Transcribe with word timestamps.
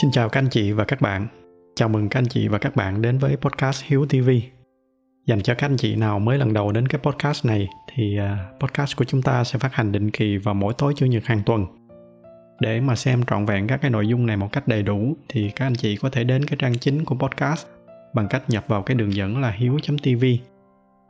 Xin 0.00 0.10
chào 0.10 0.28
các 0.28 0.40
anh 0.40 0.48
chị 0.50 0.72
và 0.72 0.84
các 0.84 1.00
bạn. 1.00 1.26
Chào 1.74 1.88
mừng 1.88 2.08
các 2.08 2.18
anh 2.18 2.28
chị 2.28 2.48
và 2.48 2.58
các 2.58 2.76
bạn 2.76 3.02
đến 3.02 3.18
với 3.18 3.36
podcast 3.36 3.84
Hiếu 3.84 4.06
TV. 4.06 4.30
Dành 5.26 5.42
cho 5.42 5.54
các 5.54 5.66
anh 5.66 5.76
chị 5.76 5.96
nào 5.96 6.18
mới 6.18 6.38
lần 6.38 6.52
đầu 6.52 6.72
đến 6.72 6.88
cái 6.88 7.00
podcast 7.02 7.46
này 7.46 7.68
thì 7.94 8.18
à, 8.18 8.50
podcast 8.60 8.96
của 8.96 9.04
chúng 9.04 9.22
ta 9.22 9.44
sẽ 9.44 9.58
phát 9.58 9.74
hành 9.74 9.92
định 9.92 10.10
kỳ 10.10 10.36
vào 10.36 10.54
mỗi 10.54 10.74
tối 10.78 10.92
chủ 10.96 11.06
nhật 11.06 11.24
hàng 11.24 11.42
tuần. 11.46 11.66
Để 12.60 12.80
mà 12.80 12.96
xem 12.96 13.22
trọn 13.24 13.46
vẹn 13.46 13.66
các 13.66 13.76
cái 13.76 13.90
nội 13.90 14.06
dung 14.06 14.26
này 14.26 14.36
một 14.36 14.48
cách 14.52 14.68
đầy 14.68 14.82
đủ 14.82 15.16
thì 15.28 15.50
các 15.56 15.66
anh 15.66 15.74
chị 15.74 15.96
có 15.96 16.10
thể 16.10 16.24
đến 16.24 16.44
cái 16.44 16.56
trang 16.60 16.78
chính 16.78 17.04
của 17.04 17.14
podcast 17.14 17.66
bằng 18.14 18.28
cách 18.28 18.42
nhập 18.48 18.64
vào 18.68 18.82
cái 18.82 18.94
đường 18.94 19.14
dẫn 19.14 19.40
là 19.40 19.50
hiếu.tv. 19.50 20.24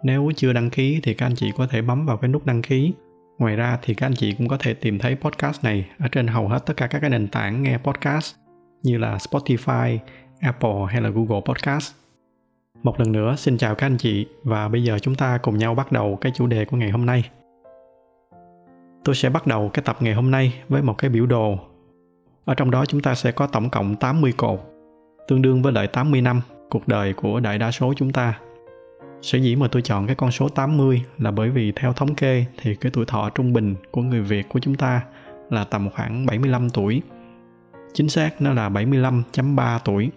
Nếu 0.02 0.30
chưa 0.36 0.52
đăng 0.52 0.70
ký 0.70 1.00
thì 1.02 1.14
các 1.14 1.26
anh 1.26 1.34
chị 1.36 1.52
có 1.56 1.66
thể 1.66 1.82
bấm 1.82 2.06
vào 2.06 2.16
cái 2.16 2.28
nút 2.28 2.46
đăng 2.46 2.62
ký 2.62 2.92
Ngoài 3.38 3.56
ra 3.56 3.78
thì 3.82 3.94
các 3.94 4.06
anh 4.06 4.14
chị 4.14 4.34
cũng 4.38 4.48
có 4.48 4.56
thể 4.60 4.74
tìm 4.74 4.98
thấy 4.98 5.16
podcast 5.16 5.64
này 5.64 5.86
ở 5.98 6.08
trên 6.08 6.26
hầu 6.26 6.48
hết 6.48 6.66
tất 6.66 6.74
cả 6.76 6.86
các 6.86 6.98
cái 6.98 7.10
nền 7.10 7.28
tảng 7.28 7.62
nghe 7.62 7.78
podcast 7.78 8.34
như 8.82 8.98
là 8.98 9.16
Spotify, 9.16 9.98
Apple 10.40 10.86
hay 10.88 11.00
là 11.02 11.08
Google 11.08 11.40
Podcast. 11.44 11.92
Một 12.82 13.00
lần 13.00 13.12
nữa 13.12 13.34
xin 13.36 13.58
chào 13.58 13.74
các 13.74 13.86
anh 13.86 13.96
chị 13.96 14.26
và 14.44 14.68
bây 14.68 14.84
giờ 14.84 14.98
chúng 14.98 15.14
ta 15.14 15.38
cùng 15.38 15.58
nhau 15.58 15.74
bắt 15.74 15.92
đầu 15.92 16.18
cái 16.20 16.32
chủ 16.34 16.46
đề 16.46 16.64
của 16.64 16.76
ngày 16.76 16.90
hôm 16.90 17.06
nay. 17.06 17.30
Tôi 19.04 19.14
sẽ 19.14 19.30
bắt 19.30 19.46
đầu 19.46 19.70
cái 19.74 19.82
tập 19.82 19.96
ngày 20.00 20.14
hôm 20.14 20.30
nay 20.30 20.54
với 20.68 20.82
một 20.82 20.98
cái 20.98 21.10
biểu 21.10 21.26
đồ. 21.26 21.58
Ở 22.44 22.54
trong 22.54 22.70
đó 22.70 22.84
chúng 22.84 23.00
ta 23.00 23.14
sẽ 23.14 23.32
có 23.32 23.46
tổng 23.46 23.70
cộng 23.70 23.96
80 23.96 24.32
cột, 24.32 24.60
tương 25.28 25.42
đương 25.42 25.62
với 25.62 25.72
lại 25.72 25.86
80 25.86 26.22
năm 26.22 26.40
cuộc 26.70 26.88
đời 26.88 27.12
của 27.12 27.40
đại 27.40 27.58
đa 27.58 27.70
số 27.70 27.92
chúng 27.96 28.12
ta. 28.12 28.38
Sở 29.22 29.38
dĩ 29.38 29.56
mà 29.56 29.68
tôi 29.72 29.82
chọn 29.82 30.06
cái 30.06 30.16
con 30.16 30.30
số 30.30 30.48
80 30.48 31.02
là 31.18 31.30
bởi 31.30 31.50
vì 31.50 31.72
theo 31.72 31.92
thống 31.92 32.14
kê 32.14 32.44
thì 32.62 32.74
cái 32.74 32.92
tuổi 32.94 33.04
thọ 33.06 33.30
trung 33.30 33.52
bình 33.52 33.74
của 33.90 34.02
người 34.02 34.20
Việt 34.20 34.48
của 34.48 34.60
chúng 34.60 34.74
ta 34.74 35.02
là 35.50 35.64
tầm 35.64 35.90
khoảng 35.90 36.26
75 36.26 36.70
tuổi 36.70 37.02
chính 37.92 38.08
xác 38.08 38.40
nó 38.42 38.52
là 38.52 38.68
75.3 38.68 39.78
tuổi. 39.84 40.10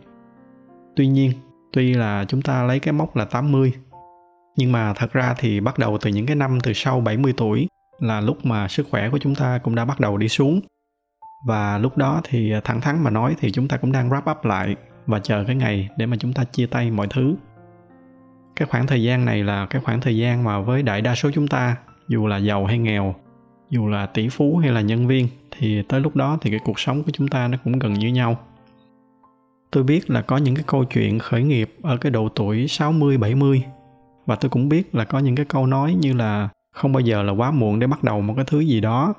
Tuy 0.96 1.08
nhiên, 1.08 1.32
tuy 1.74 1.94
là 1.94 2.26
chúng 2.28 2.42
ta 2.42 2.64
lấy 2.64 2.80
cái 2.80 2.94
mốc 2.94 3.16
là 3.16 3.26
80, 3.26 3.74
nhưng 4.58 4.72
mà 4.72 4.94
thật 4.94 5.14
ra 5.14 5.36
thì 5.38 5.60
bắt 5.60 5.80
đầu 5.80 5.98
từ 6.02 6.10
những 6.10 6.26
cái 6.26 6.36
năm 6.36 6.60
từ 6.64 6.74
sau 6.74 7.02
70 7.02 7.34
tuổi 7.38 7.68
là 8.00 8.22
lúc 8.22 8.46
mà 8.46 8.68
sức 8.68 8.88
khỏe 8.92 9.10
của 9.10 9.18
chúng 9.18 9.36
ta 9.36 9.58
cũng 9.58 9.76
đã 9.76 9.86
bắt 9.86 10.00
đầu 10.00 10.18
đi 10.18 10.28
xuống. 10.28 10.62
Và 11.48 11.78
lúc 11.78 11.98
đó 11.98 12.22
thì 12.24 12.54
thẳng 12.64 12.82
thắn 12.82 13.04
mà 13.04 13.10
nói 13.10 13.36
thì 13.40 13.52
chúng 13.52 13.68
ta 13.68 13.78
cũng 13.78 13.92
đang 13.92 14.10
wrap 14.10 14.32
up 14.32 14.46
lại 14.46 14.76
và 15.06 15.20
chờ 15.20 15.44
cái 15.48 15.56
ngày 15.56 15.90
để 15.98 16.06
mà 16.06 16.18
chúng 16.20 16.34
ta 16.34 16.44
chia 16.44 16.66
tay 16.66 16.92
mọi 16.92 17.08
thứ. 17.10 17.36
Cái 18.56 18.68
khoảng 18.68 18.88
thời 18.88 19.04
gian 19.04 19.26
này 19.26 19.44
là 19.44 19.66
cái 19.66 19.82
khoảng 19.82 20.02
thời 20.02 20.18
gian 20.18 20.44
mà 20.44 20.60
với 20.60 20.84
đại 20.84 21.02
đa 21.02 21.16
số 21.16 21.32
chúng 21.34 21.48
ta, 21.48 21.76
dù 22.08 22.28
là 22.28 22.38
giàu 22.38 22.66
hay 22.66 22.78
nghèo, 22.78 23.16
dù 23.72 23.88
là 23.88 24.06
tỷ 24.06 24.30
phú 24.30 24.58
hay 24.58 24.72
là 24.72 24.82
nhân 24.82 25.08
viên 25.08 25.28
thì 25.52 25.82
tới 25.82 26.00
lúc 26.00 26.16
đó 26.16 26.38
thì 26.42 26.50
cái 26.50 26.60
cuộc 26.66 26.80
sống 26.80 27.04
của 27.04 27.12
chúng 27.12 27.28
ta 27.28 27.48
nó 27.48 27.58
cũng 27.64 27.80
gần 27.80 27.94
như 27.94 28.08
nhau. 28.08 28.38
Tôi 29.72 29.84
biết 29.84 30.10
là 30.10 30.22
có 30.22 30.38
những 30.38 30.56
cái 30.56 30.64
câu 30.68 30.86
chuyện 30.86 31.20
khởi 31.20 31.44
nghiệp 31.44 31.76
ở 31.82 31.98
cái 31.98 32.12
độ 32.12 32.30
tuổi 32.30 32.68
60 32.68 33.18
70 33.18 33.64
và 34.26 34.36
tôi 34.36 34.50
cũng 34.50 34.70
biết 34.70 34.96
là 34.96 35.06
có 35.06 35.20
những 35.20 35.36
cái 35.36 35.46
câu 35.46 35.68
nói 35.68 35.94
như 35.94 36.14
là 36.14 36.50
không 36.72 36.94
bao 36.94 37.02
giờ 37.02 37.24
là 37.24 37.32
quá 37.32 37.52
muộn 37.52 37.80
để 37.80 37.88
bắt 37.88 38.04
đầu 38.04 38.22
một 38.22 38.34
cái 38.36 38.46
thứ 38.48 38.60
gì 38.60 38.82
đó. 38.82 39.14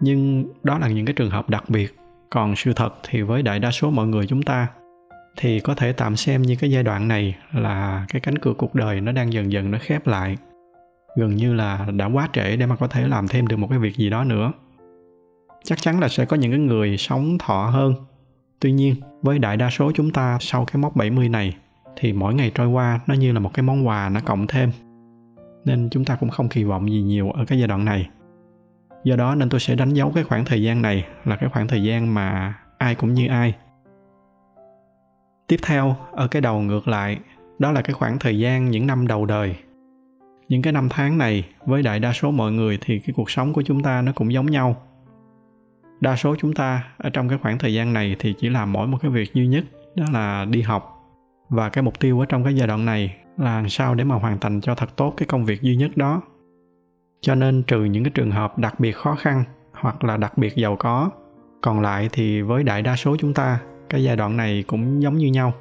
Nhưng 0.00 0.46
đó 0.62 0.78
là 0.78 0.88
những 0.88 1.06
cái 1.06 1.12
trường 1.12 1.30
hợp 1.30 1.50
đặc 1.50 1.64
biệt, 1.68 1.96
còn 2.30 2.56
sự 2.56 2.72
thật 2.72 2.94
thì 3.02 3.22
với 3.22 3.42
đại 3.42 3.58
đa 3.58 3.70
số 3.70 3.90
mọi 3.90 4.06
người 4.06 4.26
chúng 4.26 4.42
ta 4.42 4.68
thì 5.36 5.60
có 5.60 5.74
thể 5.74 5.92
tạm 5.92 6.16
xem 6.16 6.42
như 6.42 6.56
cái 6.56 6.70
giai 6.70 6.82
đoạn 6.82 7.08
này 7.08 7.36
là 7.52 8.06
cái 8.08 8.20
cánh 8.20 8.38
cửa 8.38 8.52
cuộc 8.58 8.74
đời 8.74 9.00
nó 9.00 9.12
đang 9.12 9.32
dần 9.32 9.52
dần 9.52 9.70
nó 9.70 9.78
khép 9.80 10.06
lại 10.06 10.36
gần 11.16 11.36
như 11.36 11.54
là 11.54 11.86
đã 11.96 12.06
quá 12.06 12.28
trễ 12.32 12.56
để 12.56 12.66
mà 12.66 12.76
có 12.76 12.86
thể 12.86 13.08
làm 13.08 13.28
thêm 13.28 13.46
được 13.46 13.56
một 13.56 13.66
cái 13.70 13.78
việc 13.78 13.96
gì 13.96 14.10
đó 14.10 14.24
nữa. 14.24 14.52
Chắc 15.64 15.82
chắn 15.82 16.00
là 16.00 16.08
sẽ 16.08 16.24
có 16.24 16.36
những 16.36 16.50
cái 16.50 16.60
người 16.60 16.96
sống 16.96 17.38
thọ 17.38 17.66
hơn. 17.66 17.94
Tuy 18.60 18.72
nhiên, 18.72 18.94
với 19.22 19.38
đại 19.38 19.56
đa 19.56 19.70
số 19.70 19.92
chúng 19.94 20.10
ta 20.10 20.38
sau 20.40 20.64
cái 20.64 20.76
mốc 20.76 20.96
70 20.96 21.28
này, 21.28 21.56
thì 21.96 22.12
mỗi 22.12 22.34
ngày 22.34 22.50
trôi 22.54 22.66
qua 22.66 23.00
nó 23.06 23.14
như 23.14 23.32
là 23.32 23.40
một 23.40 23.50
cái 23.54 23.62
món 23.62 23.86
quà 23.86 24.08
nó 24.08 24.20
cộng 24.24 24.46
thêm. 24.46 24.70
Nên 25.64 25.88
chúng 25.90 26.04
ta 26.04 26.16
cũng 26.16 26.28
không 26.28 26.48
kỳ 26.48 26.64
vọng 26.64 26.90
gì 26.90 27.02
nhiều 27.02 27.30
ở 27.30 27.44
cái 27.44 27.58
giai 27.58 27.68
đoạn 27.68 27.84
này. 27.84 28.08
Do 29.04 29.16
đó 29.16 29.34
nên 29.34 29.48
tôi 29.48 29.60
sẽ 29.60 29.74
đánh 29.74 29.94
dấu 29.94 30.12
cái 30.14 30.24
khoảng 30.24 30.44
thời 30.44 30.62
gian 30.62 30.82
này 30.82 31.06
là 31.24 31.36
cái 31.36 31.50
khoảng 31.52 31.68
thời 31.68 31.82
gian 31.82 32.14
mà 32.14 32.54
ai 32.78 32.94
cũng 32.94 33.14
như 33.14 33.28
ai. 33.28 33.54
Tiếp 35.46 35.60
theo, 35.62 35.96
ở 36.12 36.28
cái 36.28 36.42
đầu 36.42 36.60
ngược 36.60 36.88
lại, 36.88 37.18
đó 37.58 37.72
là 37.72 37.82
cái 37.82 37.94
khoảng 37.94 38.18
thời 38.18 38.38
gian 38.38 38.70
những 38.70 38.86
năm 38.86 39.06
đầu 39.06 39.26
đời 39.26 39.56
những 40.48 40.62
cái 40.62 40.72
năm 40.72 40.88
tháng 40.90 41.18
này, 41.18 41.44
với 41.66 41.82
đại 41.82 42.00
đa 42.00 42.12
số 42.12 42.30
mọi 42.30 42.52
người 42.52 42.78
thì 42.80 42.98
cái 42.98 43.14
cuộc 43.16 43.30
sống 43.30 43.52
của 43.52 43.62
chúng 43.62 43.82
ta 43.82 44.02
nó 44.02 44.12
cũng 44.12 44.32
giống 44.32 44.46
nhau. 44.46 44.76
Đa 46.00 46.16
số 46.16 46.36
chúng 46.38 46.52
ta 46.52 46.84
ở 46.98 47.10
trong 47.10 47.28
cái 47.28 47.38
khoảng 47.42 47.58
thời 47.58 47.74
gian 47.74 47.92
này 47.92 48.16
thì 48.18 48.34
chỉ 48.38 48.48
làm 48.48 48.72
mỗi 48.72 48.86
một 48.86 48.98
cái 49.02 49.10
việc 49.10 49.34
duy 49.34 49.46
nhất, 49.46 49.64
đó 49.94 50.04
là 50.12 50.44
đi 50.44 50.62
học. 50.62 50.98
Và 51.48 51.68
cái 51.68 51.84
mục 51.84 52.00
tiêu 52.00 52.20
ở 52.20 52.26
trong 52.26 52.44
cái 52.44 52.54
giai 52.54 52.66
đoạn 52.68 52.84
này 52.84 53.16
là 53.38 53.54
làm 53.54 53.68
sao 53.68 53.94
để 53.94 54.04
mà 54.04 54.14
hoàn 54.14 54.38
thành 54.38 54.60
cho 54.60 54.74
thật 54.74 54.96
tốt 54.96 55.14
cái 55.16 55.26
công 55.26 55.44
việc 55.44 55.62
duy 55.62 55.76
nhất 55.76 55.96
đó. 55.96 56.22
Cho 57.20 57.34
nên 57.34 57.62
trừ 57.62 57.84
những 57.84 58.04
cái 58.04 58.10
trường 58.10 58.30
hợp 58.30 58.58
đặc 58.58 58.80
biệt 58.80 58.92
khó 58.92 59.14
khăn 59.14 59.44
hoặc 59.72 60.04
là 60.04 60.16
đặc 60.16 60.38
biệt 60.38 60.56
giàu 60.56 60.76
có, 60.76 61.10
còn 61.60 61.80
lại 61.80 62.08
thì 62.12 62.42
với 62.42 62.64
đại 62.64 62.82
đa 62.82 62.96
số 62.96 63.16
chúng 63.16 63.34
ta, 63.34 63.60
cái 63.88 64.04
giai 64.04 64.16
đoạn 64.16 64.36
này 64.36 64.64
cũng 64.66 65.02
giống 65.02 65.18
như 65.18 65.26
nhau. 65.26 65.52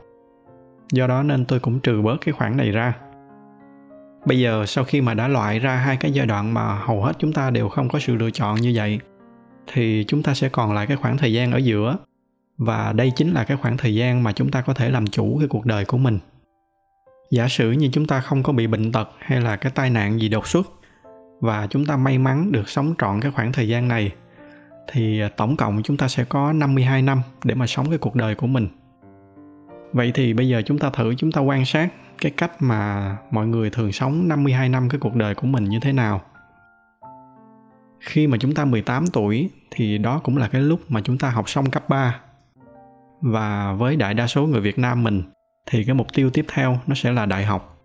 Do 0.93 1.07
đó 1.07 1.23
nên 1.23 1.45
tôi 1.45 1.59
cũng 1.59 1.79
trừ 1.79 2.01
bớt 2.01 2.17
cái 2.21 2.33
khoảng 2.33 2.57
này 2.57 2.71
ra 2.71 2.93
bây 4.25 4.39
giờ 4.39 4.65
sau 4.65 4.83
khi 4.83 5.01
mà 5.01 5.13
đã 5.13 5.27
loại 5.27 5.59
ra 5.59 5.75
hai 5.75 5.97
cái 5.97 6.11
giai 6.11 6.25
đoạn 6.25 6.53
mà 6.53 6.79
hầu 6.79 7.03
hết 7.03 7.13
chúng 7.19 7.33
ta 7.33 7.49
đều 7.49 7.69
không 7.69 7.89
có 7.89 7.99
sự 7.99 8.15
lựa 8.15 8.31
chọn 8.31 8.55
như 8.55 8.71
vậy, 8.75 8.99
thì 9.73 10.05
chúng 10.07 10.23
ta 10.23 10.33
sẽ 10.33 10.49
còn 10.49 10.73
lại 10.73 10.87
cái 10.87 10.97
khoảng 10.97 11.17
thời 11.17 11.33
gian 11.33 11.51
ở 11.51 11.57
giữa. 11.57 11.97
Và 12.57 12.93
đây 12.93 13.11
chính 13.15 13.33
là 13.33 13.43
cái 13.43 13.57
khoảng 13.57 13.77
thời 13.77 13.95
gian 13.95 14.23
mà 14.23 14.31
chúng 14.31 14.51
ta 14.51 14.61
có 14.61 14.73
thể 14.73 14.89
làm 14.89 15.07
chủ 15.07 15.37
cái 15.39 15.47
cuộc 15.47 15.65
đời 15.65 15.85
của 15.85 15.97
mình. 15.97 16.19
Giả 17.31 17.47
sử 17.47 17.71
như 17.71 17.89
chúng 17.93 18.07
ta 18.07 18.21
không 18.21 18.43
có 18.43 18.53
bị 18.53 18.67
bệnh 18.67 18.91
tật 18.91 19.09
hay 19.19 19.41
là 19.41 19.55
cái 19.55 19.71
tai 19.75 19.89
nạn 19.89 20.19
gì 20.21 20.29
đột 20.29 20.47
xuất, 20.47 20.67
và 21.39 21.67
chúng 21.69 21.85
ta 21.85 21.97
may 21.97 22.17
mắn 22.17 22.51
được 22.51 22.69
sống 22.69 22.93
trọn 22.97 23.21
cái 23.21 23.31
khoảng 23.31 23.51
thời 23.51 23.67
gian 23.67 23.87
này, 23.87 24.11
thì 24.91 25.21
à, 25.21 25.29
tổng 25.37 25.57
cộng 25.57 25.83
chúng 25.83 25.97
ta 25.97 26.07
sẽ 26.07 26.23
có 26.23 26.53
52 26.53 27.01
năm 27.01 27.21
để 27.43 27.55
mà 27.55 27.67
sống 27.67 27.89
cái 27.89 27.97
cuộc 27.97 28.15
đời 28.15 28.35
của 28.35 28.47
mình. 28.47 28.67
Vậy 29.93 30.11
thì 30.15 30.33
bây 30.33 30.47
giờ 30.47 30.61
chúng 30.65 30.77
ta 30.77 30.89
thử, 30.89 31.15
chúng 31.15 31.31
ta 31.31 31.41
quan 31.41 31.65
sát 31.65 31.89
cái 32.21 32.31
cách 32.31 32.51
mà 32.59 33.17
mọi 33.31 33.47
người 33.47 33.69
thường 33.69 33.91
sống 33.91 34.27
52 34.27 34.69
năm 34.69 34.89
cái 34.89 34.99
cuộc 34.99 35.15
đời 35.15 35.35
của 35.35 35.47
mình 35.47 35.63
như 35.63 35.79
thế 35.79 35.93
nào. 35.93 36.21
Khi 37.99 38.27
mà 38.27 38.37
chúng 38.37 38.53
ta 38.53 38.65
18 38.65 39.07
tuổi 39.07 39.49
thì 39.71 39.97
đó 39.97 40.21
cũng 40.23 40.37
là 40.37 40.47
cái 40.47 40.61
lúc 40.61 40.79
mà 40.91 41.01
chúng 41.01 41.17
ta 41.17 41.29
học 41.29 41.49
xong 41.49 41.71
cấp 41.71 41.89
3. 41.89 42.19
Và 43.21 43.73
với 43.73 43.95
đại 43.95 44.13
đa 44.13 44.27
số 44.27 44.47
người 44.47 44.61
Việt 44.61 44.79
Nam 44.79 45.03
mình 45.03 45.23
thì 45.65 45.83
cái 45.83 45.95
mục 45.95 46.07
tiêu 46.13 46.29
tiếp 46.29 46.45
theo 46.53 46.79
nó 46.87 46.95
sẽ 46.95 47.11
là 47.11 47.25
đại 47.25 47.45
học. 47.45 47.77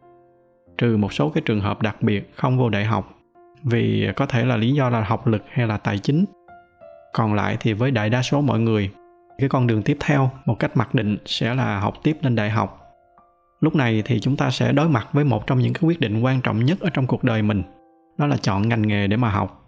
Trừ 0.79 0.97
một 0.97 1.13
số 1.13 1.31
cái 1.31 1.43
trường 1.47 1.61
hợp 1.61 1.83
đặc 1.83 2.03
biệt 2.03 2.33
không 2.35 2.59
vô 2.59 2.69
đại 2.69 2.85
học 2.85 3.13
vì 3.63 4.09
có 4.17 4.27
thể 4.27 4.45
là 4.45 4.57
lý 4.57 4.73
do 4.73 4.91
là 4.91 5.01
học 5.01 5.27
lực 5.27 5.45
hay 5.51 5.67
là 5.67 5.77
tài 5.77 5.99
chính. 5.99 6.25
Còn 7.13 7.35
lại 7.35 7.57
thì 7.61 7.73
với 7.73 7.91
đại 7.91 8.11
đa 8.11 8.23
số 8.23 8.41
mọi 8.41 8.61
người, 8.61 8.91
cái 9.39 9.49
con 9.49 9.67
đường 9.67 9.83
tiếp 9.83 9.97
theo 10.01 10.31
một 10.45 10.59
cách 10.59 10.77
mặc 10.77 10.95
định 10.95 11.19
sẽ 11.27 11.55
là 11.55 11.81
học 11.81 11.95
tiếp 12.03 12.17
lên 12.23 12.35
đại 12.35 12.51
học 12.51 12.86
lúc 13.61 13.75
này 13.75 14.03
thì 14.05 14.21
chúng 14.21 14.37
ta 14.37 14.51
sẽ 14.51 14.73
đối 14.73 14.89
mặt 14.89 15.09
với 15.13 15.25
một 15.25 15.47
trong 15.47 15.59
những 15.59 15.73
cái 15.73 15.83
quyết 15.83 16.01
định 16.01 16.21
quan 16.21 16.41
trọng 16.41 16.65
nhất 16.65 16.81
ở 16.81 16.91
trong 16.91 17.07
cuộc 17.07 17.25
đời 17.25 17.43
mình. 17.43 17.63
Đó 18.19 18.27
là 18.27 18.37
chọn 18.37 18.69
ngành 18.69 18.83
nghề 18.83 19.07
để 19.07 19.17
mà 19.17 19.31
học. 19.31 19.63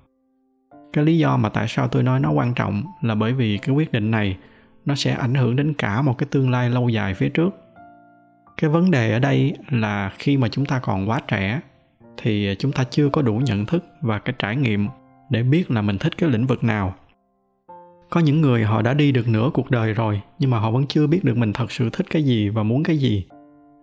Cái 0.92 1.04
lý 1.04 1.18
do 1.18 1.36
mà 1.36 1.48
tại 1.48 1.66
sao 1.68 1.88
tôi 1.88 2.02
nói 2.02 2.20
nó 2.20 2.30
quan 2.30 2.54
trọng 2.54 2.82
là 3.02 3.14
bởi 3.14 3.32
vì 3.32 3.58
cái 3.58 3.74
quyết 3.74 3.92
định 3.92 4.10
này 4.10 4.36
nó 4.84 4.94
sẽ 4.94 5.12
ảnh 5.12 5.34
hưởng 5.34 5.56
đến 5.56 5.74
cả 5.78 6.02
một 6.02 6.18
cái 6.18 6.26
tương 6.30 6.50
lai 6.50 6.70
lâu 6.70 6.88
dài 6.88 7.14
phía 7.14 7.28
trước. 7.28 7.50
Cái 8.56 8.70
vấn 8.70 8.90
đề 8.90 9.12
ở 9.12 9.18
đây 9.18 9.56
là 9.70 10.12
khi 10.18 10.36
mà 10.36 10.48
chúng 10.48 10.66
ta 10.66 10.78
còn 10.78 11.08
quá 11.10 11.20
trẻ 11.28 11.60
thì 12.16 12.54
chúng 12.58 12.72
ta 12.72 12.84
chưa 12.90 13.08
có 13.08 13.22
đủ 13.22 13.36
nhận 13.38 13.66
thức 13.66 13.84
và 14.00 14.18
cái 14.18 14.34
trải 14.38 14.56
nghiệm 14.56 14.88
để 15.30 15.42
biết 15.42 15.70
là 15.70 15.82
mình 15.82 15.98
thích 15.98 16.18
cái 16.18 16.30
lĩnh 16.30 16.46
vực 16.46 16.64
nào. 16.64 16.94
Có 18.10 18.20
những 18.20 18.40
người 18.40 18.64
họ 18.64 18.82
đã 18.82 18.94
đi 18.94 19.12
được 19.12 19.28
nửa 19.28 19.50
cuộc 19.54 19.70
đời 19.70 19.92
rồi 19.92 20.20
nhưng 20.38 20.50
mà 20.50 20.58
họ 20.58 20.70
vẫn 20.70 20.86
chưa 20.86 21.06
biết 21.06 21.24
được 21.24 21.36
mình 21.36 21.52
thật 21.52 21.72
sự 21.72 21.90
thích 21.92 22.06
cái 22.10 22.22
gì 22.22 22.48
và 22.48 22.62
muốn 22.62 22.82
cái 22.82 22.98
gì. 22.98 23.26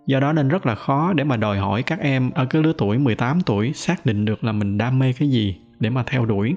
Do 0.07 0.19
đó 0.19 0.33
nên 0.33 0.47
rất 0.47 0.65
là 0.65 0.75
khó 0.75 1.13
để 1.13 1.23
mà 1.23 1.37
đòi 1.37 1.57
hỏi 1.57 1.83
các 1.83 1.99
em 1.99 2.31
ở 2.31 2.45
cái 2.45 2.63
lứa 2.63 2.73
tuổi 2.77 2.97
18 2.97 3.41
tuổi 3.41 3.73
xác 3.73 4.05
định 4.05 4.25
được 4.25 4.43
là 4.43 4.51
mình 4.51 4.77
đam 4.77 4.99
mê 4.99 5.13
cái 5.13 5.29
gì 5.29 5.57
để 5.79 5.89
mà 5.89 6.03
theo 6.03 6.25
đuổi. 6.25 6.55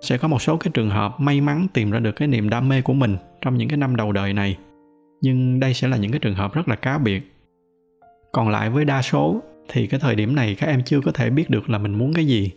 Sẽ 0.00 0.18
có 0.18 0.28
một 0.28 0.42
số 0.42 0.56
cái 0.56 0.70
trường 0.74 0.90
hợp 0.90 1.20
may 1.20 1.40
mắn 1.40 1.66
tìm 1.72 1.90
ra 1.90 1.98
được 1.98 2.12
cái 2.12 2.28
niềm 2.28 2.48
đam 2.48 2.68
mê 2.68 2.82
của 2.82 2.92
mình 2.92 3.16
trong 3.40 3.56
những 3.56 3.68
cái 3.68 3.76
năm 3.76 3.96
đầu 3.96 4.12
đời 4.12 4.32
này. 4.32 4.56
Nhưng 5.20 5.60
đây 5.60 5.74
sẽ 5.74 5.88
là 5.88 5.96
những 5.96 6.10
cái 6.10 6.20
trường 6.20 6.34
hợp 6.34 6.54
rất 6.54 6.68
là 6.68 6.76
cá 6.76 6.98
biệt. 6.98 7.32
Còn 8.32 8.48
lại 8.48 8.70
với 8.70 8.84
đa 8.84 9.02
số 9.02 9.42
thì 9.68 9.86
cái 9.86 10.00
thời 10.00 10.14
điểm 10.14 10.34
này 10.34 10.54
các 10.54 10.66
em 10.66 10.82
chưa 10.82 11.00
có 11.00 11.12
thể 11.12 11.30
biết 11.30 11.50
được 11.50 11.70
là 11.70 11.78
mình 11.78 11.98
muốn 11.98 12.12
cái 12.12 12.26
gì. 12.26 12.50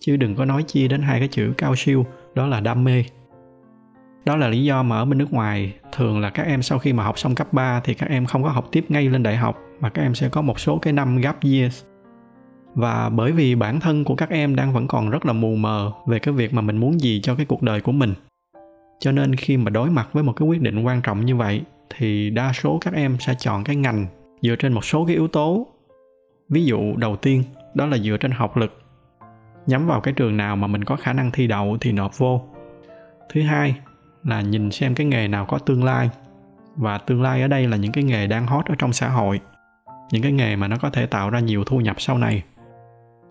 Chứ 0.00 0.16
đừng 0.16 0.34
có 0.34 0.44
nói 0.44 0.64
chi 0.66 0.88
đến 0.88 1.02
hai 1.02 1.18
cái 1.18 1.28
chữ 1.28 1.52
cao 1.58 1.76
siêu, 1.76 2.06
đó 2.34 2.46
là 2.46 2.60
đam 2.60 2.84
mê 2.84 3.04
đó 4.24 4.36
là 4.36 4.48
lý 4.48 4.64
do 4.64 4.82
mà 4.82 4.96
ở 4.96 5.04
bên 5.04 5.18
nước 5.18 5.32
ngoài 5.32 5.72
thường 5.92 6.20
là 6.20 6.30
các 6.30 6.46
em 6.46 6.62
sau 6.62 6.78
khi 6.78 6.92
mà 6.92 7.04
học 7.04 7.18
xong 7.18 7.34
cấp 7.34 7.52
3 7.52 7.80
thì 7.84 7.94
các 7.94 8.08
em 8.08 8.26
không 8.26 8.42
có 8.42 8.48
học 8.48 8.68
tiếp 8.72 8.84
ngay 8.88 9.08
lên 9.08 9.22
đại 9.22 9.36
học, 9.36 9.58
mà 9.80 9.88
các 9.88 10.02
em 10.02 10.14
sẽ 10.14 10.28
có 10.28 10.42
một 10.42 10.60
số 10.60 10.78
cái 10.78 10.92
năm 10.92 11.20
gap 11.20 11.42
years. 11.42 11.84
Và 12.74 13.08
bởi 13.08 13.32
vì 13.32 13.54
bản 13.54 13.80
thân 13.80 14.04
của 14.04 14.14
các 14.14 14.30
em 14.30 14.56
đang 14.56 14.72
vẫn 14.72 14.88
còn 14.88 15.10
rất 15.10 15.26
là 15.26 15.32
mù 15.32 15.54
mờ 15.56 15.92
về 16.06 16.18
cái 16.18 16.34
việc 16.34 16.54
mà 16.54 16.62
mình 16.62 16.76
muốn 16.76 17.00
gì 17.00 17.20
cho 17.22 17.34
cái 17.34 17.46
cuộc 17.46 17.62
đời 17.62 17.80
của 17.80 17.92
mình. 17.92 18.14
cho 19.00 19.12
nên 19.12 19.34
khi 19.34 19.56
mà 19.56 19.70
đối 19.70 19.90
mặt 19.90 20.08
với 20.12 20.22
một 20.22 20.32
cái 20.32 20.48
quyết 20.48 20.60
định 20.60 20.82
quan 20.82 21.02
trọng 21.02 21.26
như 21.26 21.36
vậy, 21.36 21.62
thì 21.90 22.30
đa 22.30 22.52
số 22.52 22.78
các 22.80 22.94
em 22.94 23.16
sẽ 23.20 23.34
chọn 23.38 23.64
cái 23.64 23.76
ngành 23.76 24.06
dựa 24.42 24.56
trên 24.56 24.72
một 24.72 24.84
số 24.84 25.04
cái 25.06 25.16
yếu 25.16 25.28
tố 25.28 25.66
ví 26.48 26.64
dụ 26.64 26.96
đầu 26.96 27.16
tiên, 27.16 27.44
đó 27.74 27.86
là 27.86 27.98
dựa 27.98 28.16
trên 28.16 28.30
học 28.30 28.56
lực 28.56 28.82
nhắm 29.66 29.86
vào 29.86 30.00
cái 30.00 30.14
trường 30.14 30.36
nào 30.36 30.56
mà 30.56 30.66
mình 30.66 30.84
có 30.84 30.96
khả 30.96 31.12
năng 31.12 31.30
thi 31.30 31.46
đậu 31.46 31.76
thì 31.80 31.92
nộp 31.92 32.18
vô 32.18 32.42
thứ 33.32 33.42
hai 33.42 33.74
là 34.24 34.40
nhìn 34.40 34.70
xem 34.70 34.94
cái 34.94 35.06
nghề 35.06 35.28
nào 35.28 35.46
có 35.46 35.58
tương 35.58 35.84
lai. 35.84 36.10
Và 36.76 36.98
tương 36.98 37.22
lai 37.22 37.42
ở 37.42 37.48
đây 37.48 37.68
là 37.68 37.76
những 37.76 37.92
cái 37.92 38.04
nghề 38.04 38.26
đang 38.26 38.46
hot 38.46 38.66
ở 38.66 38.74
trong 38.78 38.92
xã 38.92 39.08
hội, 39.08 39.40
những 40.10 40.22
cái 40.22 40.32
nghề 40.32 40.56
mà 40.56 40.68
nó 40.68 40.76
có 40.76 40.90
thể 40.90 41.06
tạo 41.06 41.30
ra 41.30 41.40
nhiều 41.40 41.64
thu 41.64 41.80
nhập 41.80 41.96
sau 41.98 42.18
này. 42.18 42.42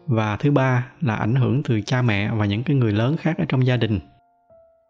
Và 0.08 0.38
thứ 0.38 0.52
ba 0.52 0.88
là 1.02 1.16
ảnh 1.16 1.36
hưởng 1.36 1.64
từ 1.64 1.82
cha 1.82 2.02
mẹ 2.02 2.32
và 2.32 2.46
những 2.46 2.64
cái 2.64 2.76
người 2.76 2.94
lớn 2.94 3.18
khác 3.18 3.38
ở 3.38 3.46
trong 3.50 3.66
gia 3.66 3.78
đình. 3.78 4.00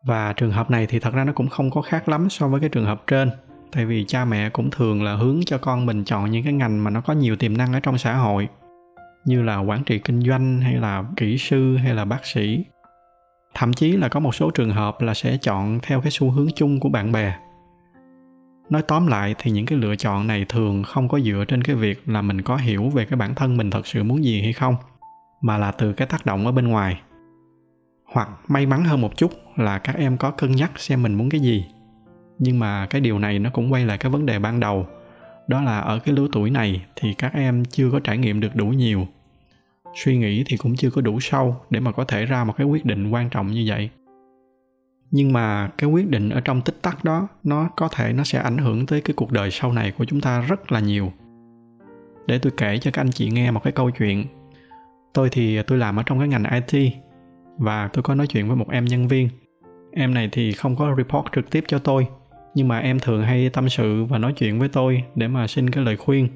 Và 0.04 0.34
trường 0.34 0.52
hợp 0.52 0.72
này 0.72 0.88
thì 0.88 1.00
thật 1.00 1.14
ra 1.14 1.24
nó 1.24 1.34
cũng 1.34 1.48
không 1.48 1.72
có 1.72 1.82
khác 1.82 2.10
lắm 2.10 2.30
so 2.30 2.48
với 2.48 2.60
cái 2.60 2.70
trường 2.70 2.86
hợp 2.86 3.04
trên, 3.08 3.30
tại 3.72 3.86
vì 3.86 4.06
cha 4.08 4.26
mẹ 4.26 4.50
cũng 4.50 4.70
thường 4.72 5.04
là 5.04 5.16
hướng 5.16 5.40
cho 5.46 5.58
con 5.58 5.86
mình 5.86 6.04
chọn 6.04 6.32
những 6.32 6.44
cái 6.44 6.54
ngành 6.54 6.84
mà 6.84 6.90
nó 6.90 7.02
có 7.02 7.14
nhiều 7.14 7.36
tiềm 7.36 7.58
năng 7.58 7.74
ở 7.74 7.80
trong 7.80 7.98
xã 7.98 8.14
hội, 8.14 8.48
như 9.26 9.42
là 9.42 9.58
quản 9.58 9.84
trị 9.84 10.00
kinh 10.00 10.22
doanh, 10.22 10.62
hay 10.62 10.74
là 10.74 11.04
kỹ 11.18 11.38
sư, 11.38 11.78
hay 11.78 11.94
là 11.94 12.06
bác 12.06 12.26
sĩ 12.26 12.66
thậm 13.54 13.74
chí 13.74 13.92
là 13.92 14.10
có 14.10 14.20
một 14.20 14.36
số 14.36 14.52
trường 14.52 14.72
hợp 14.72 15.02
là 15.02 15.14
sẽ 15.14 15.38
chọn 15.38 15.80
theo 15.82 16.02
cái 16.02 16.12
xu 16.12 16.32
hướng 16.32 16.48
chung 16.56 16.80
của 16.80 16.90
bạn 16.90 17.12
bè. 17.12 17.34
Nói 18.70 18.82
tóm 18.88 19.08
lại 19.08 19.36
thì 19.40 19.52
những 19.52 19.66
cái 19.66 19.78
lựa 19.78 19.96
chọn 19.96 20.28
này 20.28 20.46
thường 20.50 20.84
không 20.84 21.08
có 21.08 21.20
dựa 21.20 21.46
trên 21.48 21.64
cái 21.64 21.76
việc 21.76 22.10
là 22.10 22.22
mình 22.22 22.42
có 22.42 22.56
hiểu 22.56 22.90
về 22.90 23.06
cái 23.06 23.18
bản 23.18 23.36
thân 23.36 23.58
mình 23.58 23.70
thật 23.70 23.88
sự 23.88 24.04
muốn 24.04 24.24
gì 24.24 24.42
hay 24.42 24.54
không, 24.54 24.76
mà 25.42 25.58
là 25.58 25.72
từ 25.72 25.94
cái 25.94 26.08
tác 26.08 26.26
động 26.26 26.46
ở 26.46 26.52
bên 26.52 26.68
ngoài. 26.68 27.02
Hoặc 28.06 28.30
may 28.48 28.66
mắn 28.66 28.84
hơn 28.84 29.02
một 29.02 29.18
chút 29.18 29.32
là 29.56 29.78
các 29.78 29.96
em 29.96 30.18
có 30.18 30.32
cân 30.32 30.52
nhắc 30.52 30.72
xem 30.76 31.04
mình 31.04 31.14
muốn 31.14 31.30
cái 31.30 31.42
gì. 31.42 31.66
Nhưng 32.40 32.60
mà 32.60 32.86
cái 32.86 33.02
điều 33.02 33.20
này 33.20 33.40
nó 33.40 33.50
cũng 33.50 33.74
quay 33.74 33.86
lại 33.86 33.98
cái 33.98 34.12
vấn 34.12 34.26
đề 34.26 34.40
ban 34.40 34.60
đầu, 34.60 34.88
đó 35.48 35.62
là 35.62 35.80
ở 35.80 36.00
cái 36.00 36.16
lứa 36.16 36.28
tuổi 36.32 36.50
này 36.50 36.86
thì 36.96 37.14
các 37.14 37.34
em 37.34 37.66
chưa 37.66 37.92
có 37.92 38.00
trải 38.00 38.18
nghiệm 38.18 38.40
được 38.40 38.56
đủ 38.56 38.66
nhiều 38.66 39.08
suy 39.94 40.18
nghĩ 40.18 40.44
thì 40.48 40.58
cũng 40.58 40.76
chưa 40.76 40.90
có 40.90 41.02
đủ 41.02 41.20
sâu 41.20 41.56
để 41.70 41.80
mà 41.80 41.92
có 41.92 42.04
thể 42.04 42.26
ra 42.26 42.44
một 42.44 42.54
cái 42.58 42.68
quyết 42.68 42.86
định 42.86 43.10
quan 43.10 43.30
trọng 43.30 43.48
như 43.48 43.64
vậy. 43.68 43.90
Nhưng 45.12 45.34
mà 45.34 45.70
cái 45.78 45.90
quyết 45.90 46.10
định 46.10 46.30
ở 46.30 46.42
trong 46.42 46.62
tích 46.62 46.82
tắc 46.82 47.04
đó, 47.04 47.28
nó 47.44 47.70
có 47.76 47.90
thể 47.96 48.14
nó 48.14 48.24
sẽ 48.24 48.40
ảnh 48.40 48.58
hưởng 48.58 48.86
tới 48.86 49.02
cái 49.02 49.14
cuộc 49.18 49.32
đời 49.32 49.52
sau 49.52 49.74
này 49.74 49.94
của 49.98 50.06
chúng 50.06 50.22
ta 50.22 50.42
rất 50.42 50.72
là 50.72 50.80
nhiều. 50.80 51.12
Để 52.28 52.40
tôi 52.40 52.52
kể 52.58 52.78
cho 52.78 52.92
các 52.92 53.02
anh 53.02 53.12
chị 53.12 53.30
nghe 53.30 53.52
một 53.52 53.64
cái 53.64 53.74
câu 53.74 53.92
chuyện. 53.92 54.26
Tôi 55.14 55.30
thì 55.32 55.62
tôi 55.64 55.78
làm 55.78 56.00
ở 56.00 56.04
trong 56.06 56.20
cái 56.20 56.28
ngành 56.28 56.44
it 56.44 56.94
và 57.58 57.90
tôi 57.94 58.04
có 58.04 58.16
nói 58.16 58.28
chuyện 58.28 58.48
với 58.48 58.56
một 58.56 58.70
em 58.70 58.86
nhân 58.86 59.08
viên. 59.08 59.30
Em 59.92 60.14
này 60.14 60.30
thì 60.32 60.52
không 60.52 60.76
có 60.76 60.96
report 60.98 61.26
trực 61.36 61.50
tiếp 61.52 61.64
cho 61.68 61.80
tôi, 61.80 62.08
nhưng 62.56 62.68
mà 62.68 62.80
em 62.80 63.00
thường 63.00 63.24
hay 63.24 63.50
tâm 63.50 63.70
sự 63.70 64.04
và 64.04 64.18
nói 64.18 64.34
chuyện 64.34 64.60
với 64.60 64.70
tôi 64.70 65.04
để 65.16 65.28
mà 65.28 65.48
xin 65.48 65.70
cái 65.70 65.84
lời 65.84 65.98
khuyên 65.98 66.28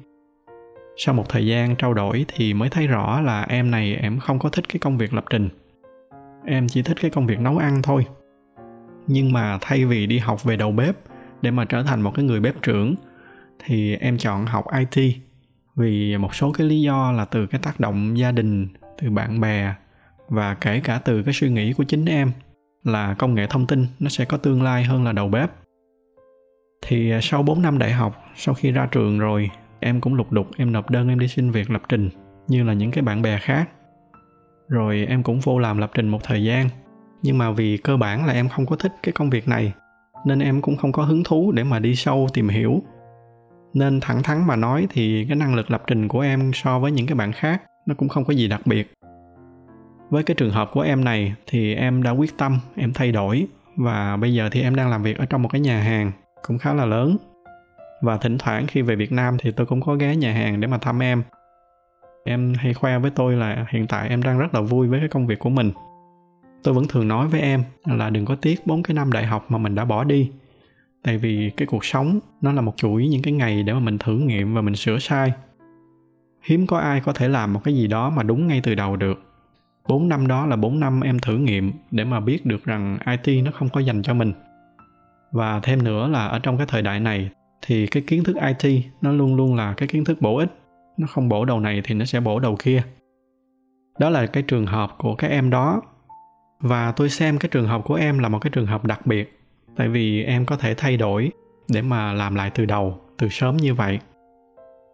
sau 0.96 1.14
một 1.14 1.28
thời 1.28 1.46
gian 1.46 1.76
trao 1.76 1.94
đổi 1.94 2.24
thì 2.28 2.54
mới 2.54 2.68
thấy 2.68 2.86
rõ 2.86 3.20
là 3.20 3.42
em 3.42 3.70
này 3.70 3.96
em 3.96 4.18
không 4.18 4.38
có 4.38 4.48
thích 4.48 4.64
cái 4.68 4.78
công 4.78 4.98
việc 4.98 5.14
lập 5.14 5.24
trình. 5.30 5.48
Em 6.46 6.68
chỉ 6.68 6.82
thích 6.82 6.96
cái 7.00 7.10
công 7.10 7.26
việc 7.26 7.40
nấu 7.40 7.58
ăn 7.58 7.82
thôi. 7.82 8.06
Nhưng 9.06 9.32
mà 9.32 9.58
thay 9.60 9.84
vì 9.84 10.06
đi 10.06 10.18
học 10.18 10.44
về 10.44 10.56
đầu 10.56 10.72
bếp 10.72 10.96
để 11.42 11.50
mà 11.50 11.64
trở 11.64 11.82
thành 11.82 12.00
một 12.00 12.12
cái 12.14 12.24
người 12.24 12.40
bếp 12.40 12.62
trưởng, 12.62 12.94
thì 13.64 13.96
em 13.96 14.18
chọn 14.18 14.46
học 14.46 14.64
it 14.78 15.16
vì 15.76 16.16
một 16.16 16.34
số 16.34 16.52
cái 16.52 16.66
lý 16.66 16.82
do 16.82 17.12
là 17.12 17.24
từ 17.24 17.46
cái 17.46 17.60
tác 17.64 17.80
động 17.80 18.18
gia 18.18 18.32
đình, 18.32 18.68
từ 18.98 19.10
bạn 19.10 19.40
bè 19.40 19.74
và 20.28 20.54
kể 20.54 20.80
cả 20.84 21.00
từ 21.04 21.22
cái 21.22 21.34
suy 21.34 21.50
nghĩ 21.50 21.72
của 21.72 21.84
chính 21.84 22.04
em 22.04 22.32
là 22.84 23.14
công 23.14 23.34
nghệ 23.34 23.46
thông 23.46 23.66
tin 23.66 23.86
nó 23.98 24.08
sẽ 24.08 24.24
có 24.24 24.36
tương 24.36 24.62
lai 24.62 24.84
hơn 24.84 25.04
là 25.04 25.12
đầu 25.12 25.28
bếp. 25.28 25.50
Thì 26.82 27.12
sau 27.22 27.42
4 27.42 27.62
năm 27.62 27.78
đại 27.78 27.92
học, 27.92 28.24
sau 28.36 28.54
khi 28.54 28.70
ra 28.70 28.86
trường 28.86 29.18
rồi 29.18 29.50
em 29.86 30.00
cũng 30.00 30.14
lục 30.14 30.32
đục, 30.32 30.46
em 30.56 30.72
nộp 30.72 30.90
đơn, 30.90 31.08
em 31.08 31.18
đi 31.18 31.28
xin 31.28 31.50
việc 31.50 31.70
lập 31.70 31.82
trình, 31.88 32.10
như 32.48 32.64
là 32.64 32.72
những 32.72 32.90
cái 32.90 33.02
bạn 33.02 33.22
bè 33.22 33.38
khác. 33.38 33.68
Rồi 34.68 35.06
em 35.08 35.22
cũng 35.22 35.40
vô 35.40 35.58
làm 35.58 35.78
lập 35.78 35.90
trình 35.94 36.08
một 36.08 36.24
thời 36.24 36.44
gian, 36.44 36.68
nhưng 37.22 37.38
mà 37.38 37.50
vì 37.50 37.76
cơ 37.76 37.96
bản 37.96 38.26
là 38.26 38.32
em 38.32 38.48
không 38.48 38.66
có 38.66 38.76
thích 38.76 38.92
cái 39.02 39.12
công 39.12 39.30
việc 39.30 39.48
này, 39.48 39.72
nên 40.24 40.38
em 40.38 40.62
cũng 40.62 40.76
không 40.76 40.92
có 40.92 41.02
hứng 41.02 41.24
thú 41.24 41.52
để 41.52 41.64
mà 41.64 41.78
đi 41.78 41.96
sâu 41.96 42.28
tìm 42.32 42.48
hiểu. 42.48 42.82
Nên 43.74 44.00
thẳng 44.00 44.22
thắn 44.22 44.46
mà 44.46 44.56
nói 44.56 44.86
thì 44.90 45.24
cái 45.28 45.36
năng 45.36 45.54
lực 45.54 45.70
lập 45.70 45.82
trình 45.86 46.08
của 46.08 46.20
em 46.20 46.50
so 46.54 46.78
với 46.78 46.92
những 46.92 47.06
cái 47.06 47.14
bạn 47.14 47.32
khác, 47.32 47.62
nó 47.86 47.94
cũng 47.94 48.08
không 48.08 48.24
có 48.24 48.34
gì 48.34 48.48
đặc 48.48 48.60
biệt. 48.64 48.92
Với 50.10 50.22
cái 50.22 50.34
trường 50.34 50.50
hợp 50.50 50.70
của 50.72 50.80
em 50.80 51.04
này 51.04 51.34
thì 51.46 51.74
em 51.74 52.02
đã 52.02 52.10
quyết 52.10 52.38
tâm, 52.38 52.58
em 52.76 52.92
thay 52.92 53.12
đổi, 53.12 53.46
và 53.76 54.16
bây 54.16 54.34
giờ 54.34 54.48
thì 54.52 54.62
em 54.62 54.74
đang 54.74 54.90
làm 54.90 55.02
việc 55.02 55.18
ở 55.18 55.26
trong 55.26 55.42
một 55.42 55.48
cái 55.52 55.60
nhà 55.60 55.80
hàng 55.80 56.12
cũng 56.46 56.58
khá 56.58 56.74
là 56.74 56.86
lớn 56.86 57.16
và 58.00 58.16
thỉnh 58.16 58.38
thoảng 58.38 58.66
khi 58.66 58.82
về 58.82 58.96
Việt 58.96 59.12
Nam 59.12 59.36
thì 59.40 59.50
tôi 59.50 59.66
cũng 59.66 59.80
có 59.80 59.94
ghé 59.94 60.16
nhà 60.16 60.32
hàng 60.32 60.60
để 60.60 60.68
mà 60.68 60.78
thăm 60.78 61.02
em. 61.02 61.22
Em 62.24 62.54
hay 62.54 62.74
khoe 62.74 62.98
với 62.98 63.10
tôi 63.10 63.36
là 63.36 63.66
hiện 63.70 63.86
tại 63.86 64.08
em 64.08 64.22
đang 64.22 64.38
rất 64.38 64.54
là 64.54 64.60
vui 64.60 64.88
với 64.88 65.00
cái 65.00 65.08
công 65.08 65.26
việc 65.26 65.38
của 65.38 65.50
mình. 65.50 65.72
Tôi 66.62 66.74
vẫn 66.74 66.88
thường 66.88 67.08
nói 67.08 67.28
với 67.28 67.40
em 67.40 67.62
là 67.84 68.10
đừng 68.10 68.24
có 68.24 68.34
tiếc 68.34 68.66
bốn 68.66 68.82
cái 68.82 68.94
năm 68.94 69.12
đại 69.12 69.26
học 69.26 69.46
mà 69.48 69.58
mình 69.58 69.74
đã 69.74 69.84
bỏ 69.84 70.04
đi. 70.04 70.30
Tại 71.02 71.18
vì 71.18 71.50
cái 71.56 71.66
cuộc 71.66 71.84
sống 71.84 72.18
nó 72.40 72.52
là 72.52 72.60
một 72.60 72.76
chuỗi 72.76 73.08
những 73.08 73.22
cái 73.22 73.32
ngày 73.32 73.62
để 73.62 73.72
mà 73.72 73.80
mình 73.80 73.98
thử 73.98 74.18
nghiệm 74.18 74.54
và 74.54 74.60
mình 74.60 74.76
sửa 74.76 74.98
sai. 74.98 75.32
Hiếm 76.42 76.66
có 76.66 76.78
ai 76.78 77.00
có 77.00 77.12
thể 77.12 77.28
làm 77.28 77.52
một 77.52 77.60
cái 77.64 77.74
gì 77.74 77.86
đó 77.86 78.10
mà 78.10 78.22
đúng 78.22 78.46
ngay 78.46 78.60
từ 78.64 78.74
đầu 78.74 78.96
được. 78.96 79.22
4 79.88 80.08
năm 80.08 80.26
đó 80.26 80.46
là 80.46 80.56
4 80.56 80.80
năm 80.80 81.00
em 81.00 81.18
thử 81.18 81.36
nghiệm 81.36 81.72
để 81.90 82.04
mà 82.04 82.20
biết 82.20 82.46
được 82.46 82.64
rằng 82.64 82.98
IT 83.06 83.44
nó 83.44 83.50
không 83.54 83.68
có 83.68 83.80
dành 83.80 84.02
cho 84.02 84.14
mình. 84.14 84.32
Và 85.32 85.60
thêm 85.62 85.84
nữa 85.84 86.08
là 86.08 86.26
ở 86.26 86.38
trong 86.38 86.56
cái 86.56 86.66
thời 86.66 86.82
đại 86.82 87.00
này 87.00 87.30
thì 87.62 87.86
cái 87.86 88.02
kiến 88.06 88.24
thức 88.24 88.36
IT 88.36 88.82
nó 89.00 89.12
luôn 89.12 89.36
luôn 89.36 89.54
là 89.54 89.74
cái 89.76 89.88
kiến 89.88 90.04
thức 90.04 90.20
bổ 90.20 90.38
ích. 90.38 90.48
Nó 90.96 91.06
không 91.06 91.28
bổ 91.28 91.44
đầu 91.44 91.60
này 91.60 91.82
thì 91.84 91.94
nó 91.94 92.04
sẽ 92.04 92.20
bổ 92.20 92.40
đầu 92.40 92.56
kia. 92.58 92.82
Đó 93.98 94.10
là 94.10 94.26
cái 94.26 94.42
trường 94.42 94.66
hợp 94.66 94.94
của 94.98 95.14
các 95.14 95.28
em 95.28 95.50
đó. 95.50 95.82
Và 96.60 96.92
tôi 96.92 97.10
xem 97.10 97.38
cái 97.38 97.48
trường 97.48 97.66
hợp 97.66 97.82
của 97.84 97.94
em 97.94 98.18
là 98.18 98.28
một 98.28 98.38
cái 98.38 98.50
trường 98.50 98.66
hợp 98.66 98.84
đặc 98.84 99.06
biệt 99.06 99.36
tại 99.76 99.88
vì 99.88 100.24
em 100.24 100.46
có 100.46 100.56
thể 100.56 100.74
thay 100.74 100.96
đổi 100.96 101.30
để 101.68 101.82
mà 101.82 102.12
làm 102.12 102.34
lại 102.34 102.50
từ 102.54 102.64
đầu, 102.64 102.98
từ 103.18 103.28
sớm 103.28 103.56
như 103.56 103.74
vậy. 103.74 103.98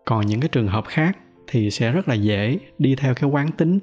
Còn 0.05 0.27
những 0.27 0.41
cái 0.41 0.49
trường 0.49 0.69
hợp 0.69 0.85
khác 0.87 1.19
thì 1.47 1.71
sẽ 1.71 1.93
rất 1.93 2.09
là 2.09 2.15
dễ 2.15 2.59
đi 2.79 2.95
theo 2.95 3.15
cái 3.15 3.31
quán 3.31 3.53
tính 3.53 3.79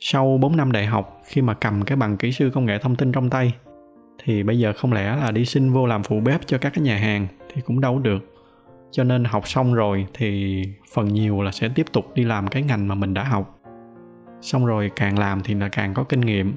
sau 0.00 0.38
4 0.38 0.56
năm 0.56 0.72
đại 0.72 0.86
học 0.86 1.20
khi 1.26 1.42
mà 1.42 1.54
cầm 1.54 1.84
cái 1.84 1.96
bằng 1.96 2.16
kỹ 2.16 2.32
sư 2.32 2.50
công 2.54 2.66
nghệ 2.66 2.78
thông 2.78 2.96
tin 2.96 3.12
trong 3.12 3.30
tay 3.30 3.52
thì 4.24 4.42
bây 4.42 4.58
giờ 4.58 4.72
không 4.72 4.92
lẽ 4.92 5.16
là 5.16 5.30
đi 5.30 5.44
xin 5.44 5.72
vô 5.72 5.86
làm 5.86 6.02
phụ 6.02 6.20
bếp 6.20 6.46
cho 6.46 6.58
các 6.58 6.72
cái 6.74 6.84
nhà 6.84 6.98
hàng 6.98 7.26
thì 7.54 7.60
cũng 7.60 7.80
đâu 7.80 7.98
được. 7.98 8.34
Cho 8.90 9.04
nên 9.04 9.24
học 9.24 9.48
xong 9.48 9.74
rồi 9.74 10.06
thì 10.14 10.62
phần 10.94 11.08
nhiều 11.08 11.42
là 11.42 11.52
sẽ 11.52 11.68
tiếp 11.74 11.86
tục 11.92 12.14
đi 12.14 12.24
làm 12.24 12.48
cái 12.48 12.62
ngành 12.62 12.88
mà 12.88 12.94
mình 12.94 13.14
đã 13.14 13.24
học. 13.24 13.58
Xong 14.40 14.66
rồi 14.66 14.90
càng 14.96 15.18
làm 15.18 15.40
thì 15.42 15.54
là 15.54 15.68
càng 15.68 15.94
có 15.94 16.04
kinh 16.04 16.20
nghiệm, 16.20 16.54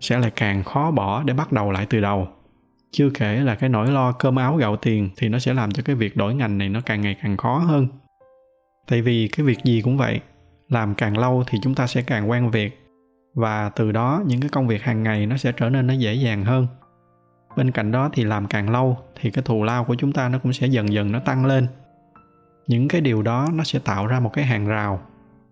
sẽ 0.00 0.18
lại 0.18 0.30
càng 0.36 0.62
khó 0.62 0.90
bỏ 0.90 1.22
để 1.22 1.34
bắt 1.34 1.52
đầu 1.52 1.70
lại 1.70 1.86
từ 1.90 2.00
đầu. 2.00 2.28
Chưa 2.90 3.10
kể 3.10 3.36
là 3.36 3.54
cái 3.54 3.70
nỗi 3.70 3.90
lo 3.90 4.12
cơm 4.12 4.36
áo 4.36 4.56
gạo 4.56 4.76
tiền 4.76 5.10
thì 5.16 5.28
nó 5.28 5.38
sẽ 5.38 5.54
làm 5.54 5.72
cho 5.72 5.82
cái 5.82 5.96
việc 5.96 6.16
đổi 6.16 6.34
ngành 6.34 6.58
này 6.58 6.68
nó 6.68 6.80
càng 6.86 7.00
ngày 7.00 7.16
càng 7.22 7.36
khó 7.36 7.58
hơn. 7.58 7.86
Tại 8.88 9.02
vì 9.02 9.28
cái 9.36 9.46
việc 9.46 9.58
gì 9.64 9.80
cũng 9.84 9.96
vậy, 9.96 10.20
làm 10.68 10.94
càng 10.94 11.18
lâu 11.18 11.44
thì 11.46 11.58
chúng 11.62 11.74
ta 11.74 11.86
sẽ 11.86 12.02
càng 12.02 12.30
quen 12.30 12.50
việc 12.50 12.80
và 13.34 13.68
từ 13.76 13.92
đó 13.92 14.22
những 14.26 14.40
cái 14.40 14.50
công 14.50 14.66
việc 14.66 14.82
hàng 14.82 15.02
ngày 15.02 15.26
nó 15.26 15.36
sẽ 15.36 15.52
trở 15.52 15.70
nên 15.70 15.86
nó 15.86 15.94
dễ 15.94 16.14
dàng 16.14 16.44
hơn 16.44 16.66
bên 17.56 17.70
cạnh 17.70 17.90
đó 17.90 18.10
thì 18.12 18.24
làm 18.24 18.46
càng 18.46 18.70
lâu 18.70 18.98
thì 19.20 19.30
cái 19.30 19.44
thù 19.44 19.62
lao 19.62 19.84
của 19.84 19.94
chúng 19.94 20.12
ta 20.12 20.28
nó 20.28 20.38
cũng 20.38 20.52
sẽ 20.52 20.66
dần 20.66 20.92
dần 20.92 21.12
nó 21.12 21.18
tăng 21.18 21.46
lên. 21.46 21.66
Những 22.66 22.88
cái 22.88 23.00
điều 23.00 23.22
đó 23.22 23.48
nó 23.52 23.64
sẽ 23.64 23.78
tạo 23.78 24.06
ra 24.06 24.20
một 24.20 24.32
cái 24.32 24.44
hàng 24.44 24.66
rào, 24.66 25.00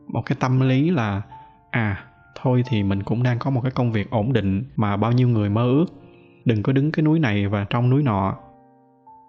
một 0.08 0.22
cái 0.26 0.36
tâm 0.40 0.60
lý 0.60 0.90
là 0.90 1.22
à 1.70 2.04
thôi 2.42 2.62
thì 2.66 2.82
mình 2.82 3.02
cũng 3.02 3.22
đang 3.22 3.38
có 3.38 3.50
một 3.50 3.60
cái 3.60 3.72
công 3.72 3.92
việc 3.92 4.10
ổn 4.10 4.32
định 4.32 4.64
mà 4.76 4.96
bao 4.96 5.12
nhiêu 5.12 5.28
người 5.28 5.50
mơ 5.50 5.64
ước. 5.64 5.86
Đừng 6.44 6.62
có 6.62 6.72
đứng 6.72 6.92
cái 6.92 7.02
núi 7.02 7.18
này 7.18 7.48
và 7.48 7.64
trong 7.70 7.90
núi 7.90 8.02
nọ. 8.02 8.36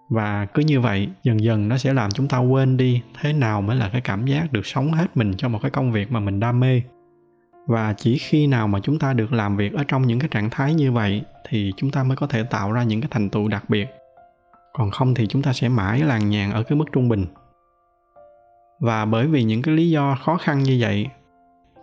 Và 0.10 0.46
cứ 0.46 0.62
như 0.62 0.80
vậy, 0.80 1.10
dần 1.24 1.44
dần 1.44 1.68
nó 1.68 1.78
sẽ 1.78 1.94
làm 1.94 2.12
chúng 2.12 2.28
ta 2.28 2.38
quên 2.38 2.78
đi 2.78 3.02
thế 3.22 3.34
nào 3.34 3.62
mới 3.62 3.76
là 3.76 3.90
cái 3.90 4.02
cảm 4.02 4.26
giác 4.26 4.52
được 4.54 4.66
sống 4.66 4.92
hết 4.92 5.18
mình 5.18 5.34
cho 5.38 5.50
một 5.50 5.60
cái 5.62 5.72
công 5.72 5.92
việc 5.92 6.12
mà 6.12 6.20
mình 6.20 6.40
đam 6.40 6.60
mê 6.60 6.82
và 7.68 7.94
chỉ 7.94 8.18
khi 8.18 8.48
nào 8.48 8.68
mà 8.68 8.80
chúng 8.80 9.00
ta 9.00 9.14
được 9.14 9.34
làm 9.34 9.58
việc 9.58 9.74
ở 9.74 9.84
trong 9.88 10.08
những 10.08 10.20
cái 10.20 10.30
trạng 10.32 10.50
thái 10.50 10.74
như 10.74 10.92
vậy, 10.92 11.24
thì 11.50 11.74
chúng 11.78 11.92
ta 11.92 12.04
mới 12.04 12.18
có 12.18 12.28
thể 12.28 12.44
tạo 12.44 12.72
ra 12.72 12.84
những 12.84 13.02
cái 13.02 13.08
thành 13.12 13.30
tựu 13.30 13.48
đặc 13.48 13.70
biệt. 13.70 13.88
Còn 14.74 14.92
không 14.92 15.14
thì 15.14 15.28
chúng 15.28 15.42
ta 15.42 15.54
sẽ 15.54 15.70
mãi 15.70 16.00
làng 16.00 16.30
nhàn 16.30 16.52
ở 16.52 16.64
cái 16.64 16.78
mức 16.78 16.86
trung 16.92 17.10
bình. 17.10 17.26
Và 18.80 19.06
bởi 19.06 19.28
vì 19.28 19.44
những 19.44 19.62
cái 19.62 19.76
lý 19.76 19.90
do 19.90 20.16
khó 20.16 20.38
khăn 20.38 20.64
như 20.64 20.78
vậy, 20.80 21.08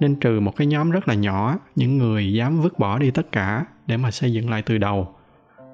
nên 0.00 0.20
trừ 0.20 0.40
một 0.40 0.56
cái 0.56 0.66
nhóm 0.66 0.90
rất 0.90 1.08
là 1.08 1.14
nhỏ, 1.14 1.58
những 1.76 1.98
người 1.98 2.32
dám 2.32 2.60
vứt 2.60 2.78
bỏ 2.78 2.98
đi 2.98 3.10
tất 3.10 3.32
cả 3.32 3.64
để 3.86 3.96
mà 3.96 4.10
xây 4.10 4.32
dựng 4.32 4.50
lại 4.50 4.62
từ 4.66 4.78
đầu, 4.78 5.14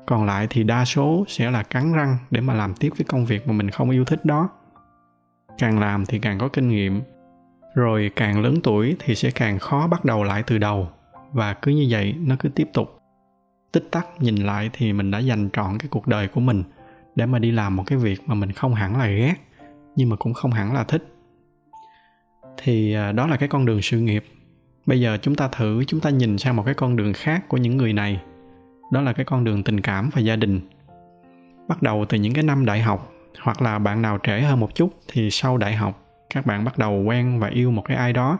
còn 0.06 0.26
lại 0.26 0.46
thì 0.50 0.62
đa 0.62 0.84
số 0.84 1.24
sẽ 1.28 1.50
là 1.50 1.62
cắn 1.62 1.92
răng 1.92 2.18
để 2.30 2.40
mà 2.40 2.54
làm 2.54 2.74
tiếp 2.74 2.90
cái 2.98 3.04
công 3.08 3.26
việc 3.26 3.46
mà 3.46 3.52
mình 3.52 3.70
không 3.70 3.90
yêu 3.90 4.04
thích 4.04 4.24
đó. 4.24 4.48
Càng 5.58 5.78
làm 5.78 6.06
thì 6.06 6.18
càng 6.18 6.38
có 6.38 6.48
kinh 6.48 6.68
nghiệm 6.68 7.02
rồi 7.76 8.10
càng 8.16 8.40
lớn 8.40 8.54
tuổi 8.62 8.96
thì 8.98 9.14
sẽ 9.14 9.30
càng 9.30 9.58
khó 9.58 9.86
bắt 9.86 10.04
đầu 10.04 10.24
lại 10.24 10.42
từ 10.46 10.58
đầu. 10.58 10.88
Và 11.32 11.54
cứ 11.54 11.72
như 11.72 11.86
vậy, 11.90 12.14
nó 12.18 12.36
cứ 12.38 12.48
tiếp 12.48 12.68
tục. 12.72 13.00
Tích 13.72 13.88
tắc 13.90 14.06
nhìn 14.20 14.36
lại 14.36 14.70
thì 14.72 14.92
mình 14.92 15.10
đã 15.10 15.18
dành 15.18 15.48
trọn 15.52 15.78
cái 15.78 15.88
cuộc 15.90 16.06
đời 16.06 16.28
của 16.28 16.40
mình 16.40 16.62
để 17.14 17.26
mà 17.26 17.38
đi 17.38 17.50
làm 17.50 17.76
một 17.76 17.82
cái 17.86 17.98
việc 17.98 18.20
mà 18.26 18.34
mình 18.34 18.52
không 18.52 18.74
hẳn 18.74 18.96
là 18.96 19.06
ghét, 19.06 19.34
nhưng 19.96 20.08
mà 20.08 20.16
cũng 20.16 20.34
không 20.34 20.50
hẳn 20.50 20.74
là 20.74 20.84
thích. 20.84 21.02
Thì 22.56 22.94
à, 22.94 23.12
đó 23.12 23.26
là 23.26 23.36
cái 23.36 23.48
con 23.48 23.66
đường 23.66 23.82
sự 23.82 24.00
nghiệp. 24.00 24.24
Bây 24.86 25.00
giờ 25.00 25.18
chúng 25.22 25.34
ta 25.34 25.48
thử, 25.48 25.84
chúng 25.86 26.00
ta 26.00 26.10
nhìn 26.10 26.38
sang 26.38 26.56
một 26.56 26.62
cái 26.66 26.74
con 26.74 26.96
đường 26.96 27.12
khác 27.12 27.48
của 27.48 27.56
những 27.56 27.76
người 27.76 27.92
này. 27.92 28.20
Đó 28.92 29.00
là 29.00 29.12
cái 29.12 29.24
con 29.24 29.44
đường 29.44 29.62
tình 29.62 29.80
cảm 29.80 30.10
và 30.14 30.20
gia 30.20 30.36
đình. 30.36 30.60
Bắt 31.68 31.82
đầu 31.82 32.04
từ 32.08 32.18
những 32.18 32.34
cái 32.34 32.44
năm 32.44 32.64
đại 32.64 32.80
học, 32.80 33.12
hoặc 33.40 33.62
là 33.62 33.78
bạn 33.78 34.02
nào 34.02 34.18
trễ 34.22 34.40
hơn 34.40 34.60
một 34.60 34.74
chút 34.74 34.90
thì 35.08 35.30
sau 35.30 35.58
đại 35.58 35.74
học 35.74 36.05
các 36.30 36.46
bạn 36.46 36.64
bắt 36.64 36.78
đầu 36.78 37.02
quen 37.02 37.40
và 37.40 37.48
yêu 37.48 37.70
một 37.70 37.82
cái 37.84 37.96
ai 37.96 38.12
đó. 38.12 38.38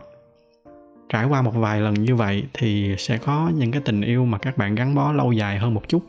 Trải 1.08 1.24
qua 1.24 1.42
một 1.42 1.54
vài 1.54 1.80
lần 1.80 1.94
như 1.94 2.16
vậy 2.16 2.44
thì 2.54 2.94
sẽ 2.98 3.18
có 3.18 3.50
những 3.54 3.72
cái 3.72 3.82
tình 3.84 4.00
yêu 4.00 4.24
mà 4.24 4.38
các 4.38 4.56
bạn 4.56 4.74
gắn 4.74 4.94
bó 4.94 5.12
lâu 5.12 5.32
dài 5.32 5.58
hơn 5.58 5.74
một 5.74 5.88
chút. 5.88 6.02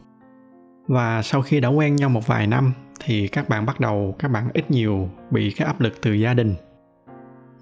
Và 0.87 1.21
sau 1.21 1.41
khi 1.41 1.59
đã 1.59 1.69
quen 1.69 1.95
nhau 1.95 2.09
một 2.09 2.27
vài 2.27 2.47
năm 2.47 2.73
thì 3.03 3.27
các 3.27 3.49
bạn 3.49 3.65
bắt 3.65 3.79
đầu, 3.79 4.15
các 4.19 4.31
bạn 4.31 4.49
ít 4.53 4.71
nhiều 4.71 5.09
bị 5.31 5.51
cái 5.51 5.65
áp 5.65 5.81
lực 5.81 6.01
từ 6.01 6.13
gia 6.13 6.33
đình. 6.33 6.55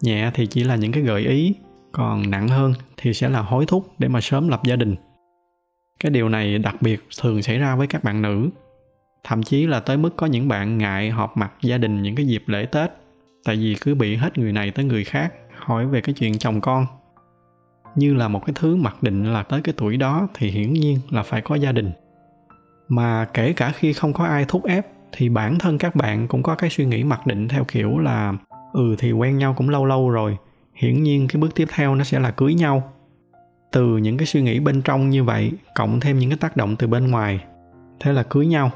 Nhẹ 0.01 0.31
thì 0.33 0.47
chỉ 0.47 0.63
là 0.63 0.75
những 0.75 0.91
cái 0.91 1.03
gợi 1.03 1.21
ý, 1.21 1.55
còn 1.91 2.29
nặng 2.29 2.47
hơn 2.47 2.73
thì 2.97 3.13
sẽ 3.13 3.29
là 3.29 3.41
hối 3.41 3.65
thúc 3.65 3.93
để 3.99 4.07
mà 4.07 4.21
sớm 4.21 4.49
lập 4.49 4.61
gia 4.63 4.75
đình. 4.75 4.95
Cái 5.99 6.09
điều 6.09 6.29
này 6.29 6.57
đặc 6.57 6.75
biệt 6.81 7.07
thường 7.21 7.41
xảy 7.41 7.57
ra 7.57 7.75
với 7.75 7.87
các 7.87 8.03
bạn 8.03 8.21
nữ. 8.21 8.49
Thậm 9.23 9.43
chí 9.43 9.67
là 9.67 9.79
tới 9.79 9.97
mức 9.97 10.15
có 10.15 10.27
những 10.27 10.47
bạn 10.47 10.77
ngại 10.77 11.09
họp 11.09 11.37
mặt 11.37 11.51
gia 11.61 11.77
đình 11.77 12.01
những 12.01 12.15
cái 12.15 12.25
dịp 12.25 12.43
lễ 12.45 12.65
tết 12.65 12.91
tại 13.45 13.55
vì 13.55 13.75
cứ 13.81 13.95
bị 13.95 14.15
hết 14.15 14.37
người 14.37 14.51
này 14.51 14.71
tới 14.71 14.85
người 14.85 15.03
khác, 15.03 15.33
hỏi 15.57 15.87
về 15.87 16.01
cái 16.01 16.13
chuyện 16.13 16.37
chồng 16.37 16.61
con. 16.61 16.85
Như 17.95 18.13
là 18.13 18.27
một 18.27 18.45
cái 18.45 18.53
thứ 18.55 18.75
mặc 18.75 19.03
định 19.03 19.33
là 19.33 19.43
tới 19.43 19.61
cái 19.61 19.73
tuổi 19.77 19.97
đó 19.97 20.27
thì 20.33 20.49
hiển 20.49 20.73
nhiên 20.73 20.99
là 21.09 21.23
phải 21.23 21.41
có 21.41 21.55
gia 21.55 21.71
đình. 21.71 21.91
Mà 22.87 23.25
kể 23.33 23.53
cả 23.53 23.71
khi 23.71 23.93
không 23.93 24.13
có 24.13 24.25
ai 24.25 24.45
thúc 24.47 24.65
ép, 24.65 24.85
thì 25.11 25.29
bản 25.29 25.59
thân 25.59 25.77
các 25.77 25.95
bạn 25.95 26.27
cũng 26.27 26.43
có 26.43 26.55
cái 26.55 26.69
suy 26.69 26.85
nghĩ 26.85 27.03
mặc 27.03 27.27
định 27.27 27.47
theo 27.47 27.63
kiểu 27.63 27.99
là 27.99 28.33
ừ 28.73 28.95
thì 28.97 29.11
quen 29.11 29.37
nhau 29.37 29.53
cũng 29.57 29.69
lâu 29.69 29.85
lâu 29.85 30.09
rồi, 30.09 30.37
hiển 30.73 31.03
nhiên 31.03 31.27
cái 31.27 31.41
bước 31.41 31.55
tiếp 31.55 31.67
theo 31.73 31.95
nó 31.95 32.03
sẽ 32.03 32.19
là 32.19 32.31
cưới 32.31 32.53
nhau. 32.53 32.93
Từ 33.71 33.97
những 33.97 34.17
cái 34.17 34.25
suy 34.25 34.41
nghĩ 34.41 34.59
bên 34.59 34.81
trong 34.81 35.09
như 35.09 35.23
vậy, 35.23 35.51
cộng 35.75 35.99
thêm 35.99 36.19
những 36.19 36.29
cái 36.29 36.37
tác 36.37 36.57
động 36.57 36.75
từ 36.75 36.87
bên 36.87 37.11
ngoài, 37.11 37.39
thế 37.99 38.13
là 38.13 38.23
cưới 38.23 38.45
nhau. 38.45 38.71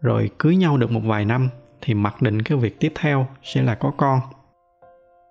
Rồi 0.00 0.30
cưới 0.38 0.56
nhau 0.56 0.76
được 0.76 0.90
một 0.90 1.00
vài 1.04 1.24
năm 1.24 1.48
thì 1.84 1.94
mặc 1.94 2.22
định 2.22 2.42
cái 2.42 2.58
việc 2.58 2.80
tiếp 2.80 2.92
theo 2.94 3.26
sẽ 3.42 3.62
là 3.62 3.74
có 3.74 3.92
con. 3.96 4.20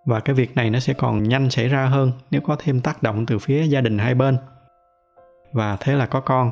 Và 0.06 0.20
cái 0.20 0.36
việc 0.36 0.56
này 0.56 0.70
nó 0.70 0.80
sẽ 0.80 0.94
còn 0.94 1.24
nhanh 1.24 1.50
xảy 1.50 1.68
ra 1.68 1.86
hơn 1.86 2.12
nếu 2.32 2.42
có 2.42 2.56
thêm 2.60 2.82
tác 2.82 3.04
động 3.04 3.26
từ 3.26 3.40
phía 3.40 3.64
gia 3.64 3.82
đình 3.82 3.98
hai 3.98 4.16
bên. 4.16 4.38
Và 5.54 5.78
thế 5.80 5.96
là 5.96 6.06
có 6.06 6.20
con. 6.20 6.52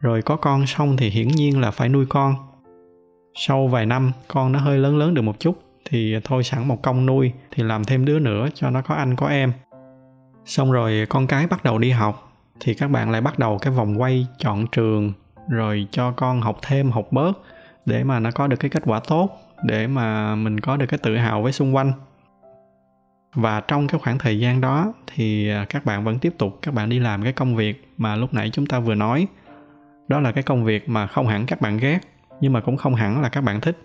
Rồi 0.00 0.22
có 0.22 0.36
con 0.36 0.66
xong 0.66 0.96
thì 0.96 1.10
hiển 1.10 1.28
nhiên 1.28 1.60
là 1.60 1.70
phải 1.70 1.88
nuôi 1.88 2.06
con. 2.08 2.34
Sau 3.34 3.68
vài 3.68 3.86
năm, 3.86 4.12
con 4.28 4.52
nó 4.52 4.58
hơi 4.58 4.78
lớn 4.78 4.98
lớn 4.98 5.14
được 5.14 5.22
một 5.22 5.40
chút 5.40 5.62
thì 5.84 6.16
thôi 6.24 6.44
sẵn 6.44 6.68
một 6.68 6.82
công 6.82 7.06
nuôi 7.06 7.32
thì 7.50 7.62
làm 7.62 7.84
thêm 7.84 8.04
đứa 8.04 8.18
nữa 8.18 8.48
cho 8.54 8.70
nó 8.70 8.82
có 8.82 8.94
anh 8.94 9.16
có 9.16 9.26
em. 9.28 9.52
Xong 10.44 10.72
rồi 10.72 11.06
con 11.08 11.26
cái 11.26 11.46
bắt 11.46 11.64
đầu 11.64 11.78
đi 11.78 11.90
học 11.90 12.32
thì 12.60 12.74
các 12.74 12.88
bạn 12.88 13.10
lại 13.10 13.20
bắt 13.20 13.38
đầu 13.38 13.58
cái 13.58 13.72
vòng 13.72 14.00
quay 14.00 14.26
chọn 14.38 14.66
trường, 14.66 15.12
rồi 15.48 15.86
cho 15.90 16.10
con 16.10 16.40
học 16.40 16.58
thêm, 16.62 16.90
học 16.90 17.06
bớt 17.10 17.32
để 17.90 18.04
mà 18.04 18.20
nó 18.20 18.30
có 18.30 18.46
được 18.46 18.56
cái 18.56 18.70
kết 18.70 18.82
quả 18.86 19.00
tốt, 19.08 19.30
để 19.62 19.86
mà 19.86 20.34
mình 20.34 20.60
có 20.60 20.76
được 20.76 20.86
cái 20.86 20.98
tự 20.98 21.16
hào 21.16 21.42
với 21.42 21.52
xung 21.52 21.74
quanh. 21.76 21.92
Và 23.34 23.60
trong 23.60 23.86
cái 23.86 24.00
khoảng 24.00 24.18
thời 24.18 24.38
gian 24.38 24.60
đó 24.60 24.92
thì 25.06 25.48
à, 25.48 25.66
các 25.68 25.84
bạn 25.84 26.04
vẫn 26.04 26.18
tiếp 26.18 26.34
tục, 26.38 26.58
các 26.62 26.74
bạn 26.74 26.88
đi 26.88 26.98
làm 26.98 27.22
cái 27.22 27.32
công 27.32 27.56
việc 27.56 27.88
mà 27.96 28.16
lúc 28.16 28.34
nãy 28.34 28.50
chúng 28.52 28.66
ta 28.66 28.80
vừa 28.80 28.94
nói. 28.94 29.26
Đó 30.08 30.20
là 30.20 30.32
cái 30.32 30.42
công 30.42 30.64
việc 30.64 30.88
mà 30.88 31.06
không 31.06 31.26
hẳn 31.26 31.46
các 31.46 31.60
bạn 31.60 31.76
ghét, 31.76 31.98
nhưng 32.40 32.52
mà 32.52 32.60
cũng 32.60 32.76
không 32.76 32.94
hẳn 32.94 33.22
là 33.22 33.28
các 33.28 33.40
bạn 33.40 33.60
thích. 33.60 33.78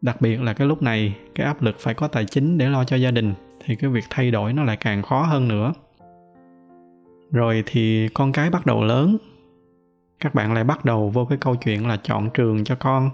Đặc 0.00 0.20
biệt 0.20 0.42
là 0.42 0.52
cái 0.52 0.66
lúc 0.66 0.82
này, 0.82 1.16
cái 1.34 1.46
áp 1.46 1.62
lực 1.62 1.76
phải 1.78 1.94
có 1.94 2.08
tài 2.08 2.24
chính 2.24 2.58
để 2.58 2.68
lo 2.68 2.84
cho 2.84 2.96
gia 2.96 3.10
đình, 3.10 3.34
thì 3.64 3.76
cái 3.76 3.90
việc 3.90 4.04
thay 4.10 4.30
đổi 4.30 4.52
nó 4.52 4.64
lại 4.64 4.76
càng 4.76 5.02
khó 5.02 5.22
hơn 5.22 5.48
nữa. 5.48 5.72
Rồi 7.32 7.62
thì 7.66 8.08
con 8.14 8.32
cái 8.32 8.50
bắt 8.50 8.66
đầu 8.66 8.84
lớn 8.84 9.16
các 10.24 10.34
bạn 10.34 10.54
lại 10.54 10.64
bắt 10.64 10.84
đầu 10.84 11.10
vô 11.10 11.24
cái 11.24 11.38
câu 11.38 11.54
chuyện 11.54 11.88
là 11.88 11.96
chọn 11.96 12.30
trường 12.30 12.64
cho 12.64 12.74
con. 12.74 13.10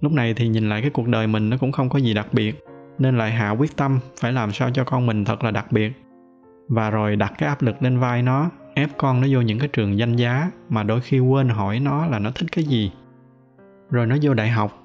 Lúc 0.00 0.12
này 0.12 0.34
thì 0.34 0.48
nhìn 0.48 0.68
lại 0.68 0.80
cái 0.80 0.90
cuộc 0.90 1.08
đời 1.08 1.26
mình 1.26 1.50
nó 1.50 1.56
cũng 1.60 1.72
không 1.72 1.88
có 1.88 1.98
gì 1.98 2.14
đặc 2.14 2.26
biệt, 2.32 2.64
nên 2.98 3.18
lại 3.18 3.30
hạ 3.30 3.50
quyết 3.50 3.76
tâm 3.76 3.98
phải 4.20 4.32
làm 4.32 4.52
sao 4.52 4.70
cho 4.70 4.84
con 4.84 5.06
mình 5.06 5.24
thật 5.24 5.44
là 5.44 5.50
đặc 5.50 5.72
biệt. 5.72 5.92
Và 6.68 6.90
rồi 6.90 7.16
đặt 7.16 7.32
cái 7.38 7.48
áp 7.48 7.62
lực 7.62 7.82
lên 7.82 7.98
vai 7.98 8.22
nó, 8.22 8.50
ép 8.74 8.88
con 8.96 9.20
nó 9.20 9.26
vô 9.30 9.40
những 9.40 9.58
cái 9.58 9.68
trường 9.68 9.98
danh 9.98 10.16
giá 10.16 10.50
mà 10.68 10.82
đôi 10.82 11.00
khi 11.00 11.18
quên 11.20 11.48
hỏi 11.48 11.80
nó 11.80 12.06
là 12.06 12.18
nó 12.18 12.30
thích 12.30 12.46
cái 12.52 12.64
gì. 12.64 12.92
Rồi 13.90 14.06
nó 14.06 14.16
vô 14.22 14.34
đại 14.34 14.48
học, 14.48 14.82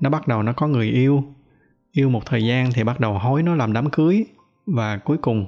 nó 0.00 0.10
bắt 0.10 0.28
đầu 0.28 0.42
nó 0.42 0.52
có 0.52 0.66
người 0.66 0.88
yêu. 0.88 1.24
Yêu 1.92 2.08
một 2.08 2.26
thời 2.26 2.44
gian 2.44 2.70
thì 2.74 2.84
bắt 2.84 3.00
đầu 3.00 3.18
hối 3.18 3.42
nó 3.42 3.54
làm 3.54 3.72
đám 3.72 3.90
cưới. 3.90 4.26
Và 4.66 4.96
cuối 4.96 5.18
cùng, 5.18 5.46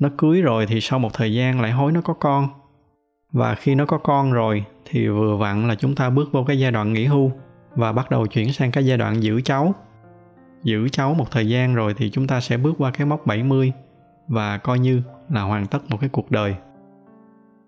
nó 0.00 0.08
cưới 0.18 0.42
rồi 0.42 0.66
thì 0.66 0.80
sau 0.80 0.98
một 0.98 1.14
thời 1.14 1.34
gian 1.34 1.60
lại 1.60 1.72
hối 1.72 1.92
nó 1.92 2.00
có 2.00 2.14
con 2.14 2.48
và 3.32 3.54
khi 3.54 3.74
nó 3.74 3.86
có 3.86 3.98
con 3.98 4.32
rồi 4.32 4.64
thì 4.84 5.08
vừa 5.08 5.36
vặn 5.36 5.68
là 5.68 5.74
chúng 5.74 5.94
ta 5.94 6.10
bước 6.10 6.28
vô 6.32 6.44
cái 6.44 6.58
giai 6.58 6.70
đoạn 6.70 6.92
nghỉ 6.92 7.04
hưu 7.04 7.32
và 7.74 7.92
bắt 7.92 8.10
đầu 8.10 8.26
chuyển 8.26 8.52
sang 8.52 8.70
cái 8.70 8.86
giai 8.86 8.98
đoạn 8.98 9.22
giữ 9.22 9.40
cháu 9.40 9.74
giữ 10.62 10.88
cháu 10.88 11.14
một 11.14 11.30
thời 11.30 11.48
gian 11.48 11.74
rồi 11.74 11.94
thì 11.94 12.10
chúng 12.10 12.26
ta 12.26 12.40
sẽ 12.40 12.56
bước 12.56 12.74
qua 12.78 12.90
cái 12.90 13.06
mốc 13.06 13.26
70 13.26 13.72
và 14.28 14.58
coi 14.58 14.78
như 14.78 15.02
là 15.28 15.42
hoàn 15.42 15.66
tất 15.66 15.90
một 15.90 15.96
cái 16.00 16.08
cuộc 16.08 16.30
đời. 16.30 16.54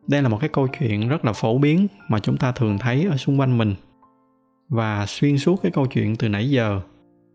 Đây 0.06 0.22
là 0.22 0.28
một 0.28 0.38
cái 0.40 0.48
câu 0.48 0.68
chuyện 0.78 1.08
rất 1.08 1.24
là 1.24 1.32
phổ 1.32 1.58
biến 1.58 1.86
mà 2.08 2.20
chúng 2.20 2.36
ta 2.36 2.52
thường 2.52 2.78
thấy 2.78 3.06
ở 3.10 3.16
xung 3.16 3.40
quanh 3.40 3.58
mình. 3.58 3.74
Và 4.68 5.06
xuyên 5.06 5.38
suốt 5.38 5.62
cái 5.62 5.72
câu 5.72 5.86
chuyện 5.86 6.16
từ 6.16 6.28
nãy 6.28 6.50
giờ, 6.50 6.80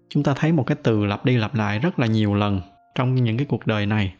chúng 0.09 0.23
ta 0.23 0.33
thấy 0.35 0.51
một 0.51 0.63
cái 0.63 0.77
từ 0.83 1.05
lặp 1.05 1.25
đi 1.25 1.37
lặp 1.37 1.55
lại 1.55 1.79
rất 1.79 1.99
là 1.99 2.07
nhiều 2.07 2.33
lần 2.33 2.61
trong 2.95 3.15
những 3.15 3.37
cái 3.37 3.45
cuộc 3.49 3.67
đời 3.67 3.85
này. 3.85 4.15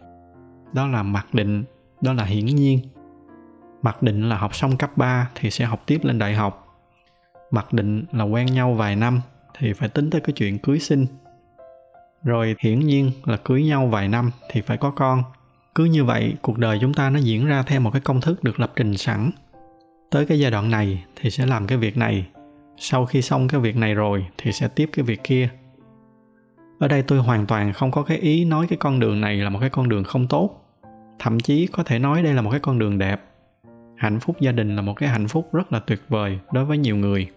Đó 0.74 0.88
là 0.88 1.03
mặc 1.03 1.33
định, 1.33 1.63
đó 2.01 2.13
là 2.13 2.24
hiển 2.24 2.45
nhiên. 2.45 2.79
Mặc 3.83 4.03
định 4.03 4.29
là 4.29 4.37
học 4.37 4.55
xong 4.55 4.77
cấp 4.77 4.97
3 4.97 5.29
thì 5.35 5.49
sẽ 5.51 5.65
học 5.65 5.83
tiếp 5.85 5.99
lên 6.03 6.19
đại 6.19 6.35
học. 6.35 6.77
Mặc 7.51 7.73
định 7.73 8.05
là 8.11 8.23
quen 8.23 8.45
nhau 8.45 8.73
vài 8.73 8.95
năm 8.95 9.21
thì 9.59 9.73
phải 9.73 9.89
tính 9.89 10.09
tới 10.09 10.21
cái 10.21 10.33
chuyện 10.33 10.59
cưới 10.59 10.79
sinh. 10.79 11.05
Rồi 12.23 12.55
hiển 12.59 12.79
nhiên 12.79 13.11
là 13.25 13.37
cưới 13.37 13.63
nhau 13.63 13.87
vài 13.87 14.07
năm 14.07 14.31
thì 14.49 14.61
phải 14.61 14.77
có 14.77 14.91
con. 14.91 15.23
Cứ 15.75 15.85
như 15.85 16.03
vậy, 16.03 16.33
cuộc 16.41 16.57
đời 16.57 16.77
chúng 16.81 16.93
ta 16.93 17.09
nó 17.09 17.19
diễn 17.19 17.45
ra 17.45 17.63
theo 17.63 17.79
một 17.79 17.91
cái 17.91 18.01
công 18.01 18.21
thức 18.21 18.43
được 18.43 18.59
lập 18.59 18.71
trình 18.75 18.97
sẵn. 18.97 19.31
Tới 20.11 20.25
cái 20.25 20.39
giai 20.39 20.51
đoạn 20.51 20.71
này 20.71 21.03
thì 21.15 21.29
sẽ 21.29 21.45
làm 21.45 21.67
cái 21.67 21.77
việc 21.77 21.97
này. 21.97 22.25
Sau 22.77 23.05
khi 23.05 23.21
xong 23.21 23.47
cái 23.47 23.61
việc 23.61 23.75
này 23.75 23.93
rồi 23.93 24.25
thì 24.37 24.51
sẽ 24.51 24.67
tiếp 24.67 24.89
cái 24.93 25.05
việc 25.05 25.23
kia. 25.23 25.49
Ở 26.79 26.87
đây 26.87 27.03
tôi 27.03 27.19
hoàn 27.19 27.45
toàn 27.45 27.73
không 27.73 27.91
có 27.91 28.03
cái 28.03 28.17
ý 28.17 28.45
nói 28.45 28.67
cái 28.69 28.77
con 28.77 28.99
đường 28.99 29.21
này 29.21 29.37
là 29.37 29.49
một 29.49 29.59
cái 29.59 29.69
con 29.69 29.89
đường 29.89 30.03
không 30.03 30.27
tốt. 30.27 30.79
Thậm 31.19 31.39
chí 31.39 31.67
có 31.67 31.83
thể 31.83 31.99
nói 31.99 32.23
đây 32.23 32.33
là 32.33 32.41
một 32.41 32.51
cái 32.51 32.59
con 32.59 32.79
đường 32.79 32.97
đẹp 32.97 33.21
hạnh 33.95 34.19
phúc 34.19 34.35
gia 34.39 34.51
đình 34.51 34.75
là 34.75 34.81
một 34.81 34.93
cái 34.93 35.09
hạnh 35.09 35.27
phúc 35.27 35.50
rất 35.53 35.73
là 35.73 35.79
tuyệt 35.79 36.00
vời 36.09 36.39
đối 36.51 36.65
với 36.65 36.77
nhiều 36.77 36.95
người. 36.95 37.27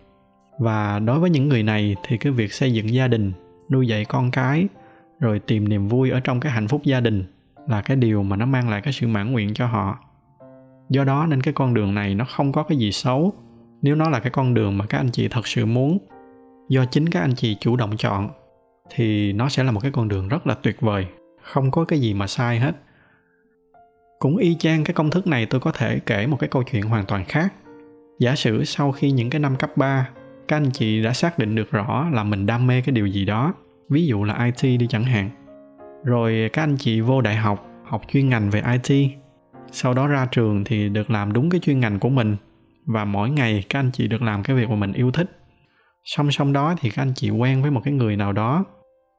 Và 0.59 0.99
đối 0.99 1.21
với 1.21 1.31
những 1.31 1.49
người 1.49 1.63
này 1.63 1.97
thì 2.07 2.19
cái 2.19 2.33
việc 2.33 2.53
xây 2.53 2.73
dựng 2.73 2.95
gia 2.95 3.09
đình, 3.09 3.33
nuôi 3.71 3.89
dạy 3.89 4.05
con 4.05 4.31
cái, 4.31 4.67
rồi 5.21 5.39
tìm 5.39 5.69
niềm 5.69 5.89
vui 5.89 6.11
ở 6.11 6.21
trong 6.21 6.41
cái 6.41 6.53
hạnh 6.53 6.69
phúc 6.69 6.81
gia 6.85 7.01
đình 7.01 7.25
là 7.69 7.83
cái 7.83 7.97
điều 7.97 8.23
mà 8.23 8.37
nó 8.37 8.47
mang 8.47 8.69
lại 8.69 8.81
cái 8.81 8.93
sự 8.93 9.07
mãn 9.07 9.33
nguyện 9.33 9.55
cho 9.55 9.67
họ. 9.67 9.99
Do 10.89 11.05
đó 11.05 11.27
nên 11.27 11.43
cái 11.43 11.55
con 11.55 11.75
đường 11.75 11.95
này 11.95 12.15
nó 12.15 12.25
không 12.25 12.53
có 12.53 12.63
cái 12.63 12.79
gì 12.79 12.93
xấu. 12.93 13.33
Nếu 13.83 13.95
nó 13.95 14.09
là 14.11 14.21
cái 14.21 14.31
con 14.31 14.55
đường 14.55 14.79
mà 14.79 14.87
các 14.87 14.99
anh 14.99 15.11
chị 15.11 15.29
thật 15.29 15.47
sự 15.47 15.67
muốn, 15.67 15.99
do 16.69 16.85
chính 16.85 17.09
các 17.09 17.21
anh 17.21 17.35
chị 17.35 17.57
chủ 17.61 17.77
động 17.77 17.97
chọn, 17.97 18.29
thì 18.91 19.33
nó 19.33 19.49
sẽ 19.49 19.65
là 19.65 19.73
một 19.73 19.81
cái 19.81 19.91
con 19.91 20.09
đường 20.09 20.29
rất 20.29 20.47
là 20.47 20.55
tuyệt 20.55 20.81
vời. 20.81 21.07
Không 21.43 21.71
có 21.71 21.85
cái 21.85 22.01
gì 22.01 22.15
mà 22.15 22.27
sai 22.27 22.59
hết 22.59 22.77
cũng 24.19 24.37
y 24.37 24.57
chang 24.59 24.85
cái 24.85 24.95
công 24.95 25.11
thức 25.11 25.27
này 25.27 25.47
tôi 25.47 25.61
có 25.61 25.73
thể 25.73 25.99
kể 26.07 26.27
một 26.27 26.37
cái 26.37 26.49
câu 26.49 26.63
chuyện 26.63 26.83
hoàn 26.83 27.07
toàn 27.07 27.25
khác. 27.25 27.53
Giả 28.19 28.35
sử 28.35 28.65
sau 28.65 28.93
khi 28.93 29.11
những 29.11 29.31
cái 29.31 29.41
năm 29.41 29.57
cấp 29.57 29.77
3 29.77 30.09
các 30.49 30.57
anh 30.57 30.71
chị 30.71 31.03
đã 31.03 31.13
xác 31.13 31.39
định 31.39 31.55
được 31.55 31.71
rõ 31.71 32.09
là 32.13 32.25
mình 32.25 32.47
đam 32.47 32.67
mê 32.67 32.81
cái 32.81 32.93
điều 32.93 33.07
gì 33.07 33.25
đó, 33.25 33.55
ví 33.91 34.07
dụ 34.07 34.25
là 34.25 34.45
it 34.45 34.79
đi 34.81 34.87
chẳng 34.89 35.05
hạn. 35.05 35.31
Rồi 36.05 36.51
các 36.53 36.63
anh 36.63 36.77
chị 36.77 37.01
vô 37.01 37.21
đại 37.21 37.37
học 37.37 37.67
học 37.85 38.03
chuyên 38.09 38.29
ngành 38.29 38.51
về 38.51 38.63
it 38.73 39.11
sau 39.73 39.95
đó 39.95 40.07
ra 40.07 40.27
trường 40.31 40.65
thì 40.65 40.89
được 40.89 41.11
làm 41.11 41.33
đúng 41.33 41.51
cái 41.51 41.61
chuyên 41.61 41.81
ngành 41.81 41.99
của 41.99 42.09
mình, 42.09 42.37
và 42.87 43.05
mỗi 43.05 43.31
ngày 43.31 43.65
các 43.69 43.79
anh 43.79 43.91
chị 43.93 44.09
được 44.09 44.23
làm 44.23 44.43
cái 44.43 44.57
việc 44.57 44.69
mà 44.69 44.77
mình 44.77 44.93
yêu 44.93 45.11
thích. 45.11 45.31
Song 46.05 46.31
song 46.31 46.53
đó 46.53 46.75
thì 46.81 46.91
các 46.91 47.03
anh 47.03 47.13
chị 47.15 47.31
quen 47.31 47.63
với 47.63 47.71
một 47.71 47.81
cái 47.85 47.95
người 47.95 48.17
nào 48.17 48.33
đó 48.33 48.65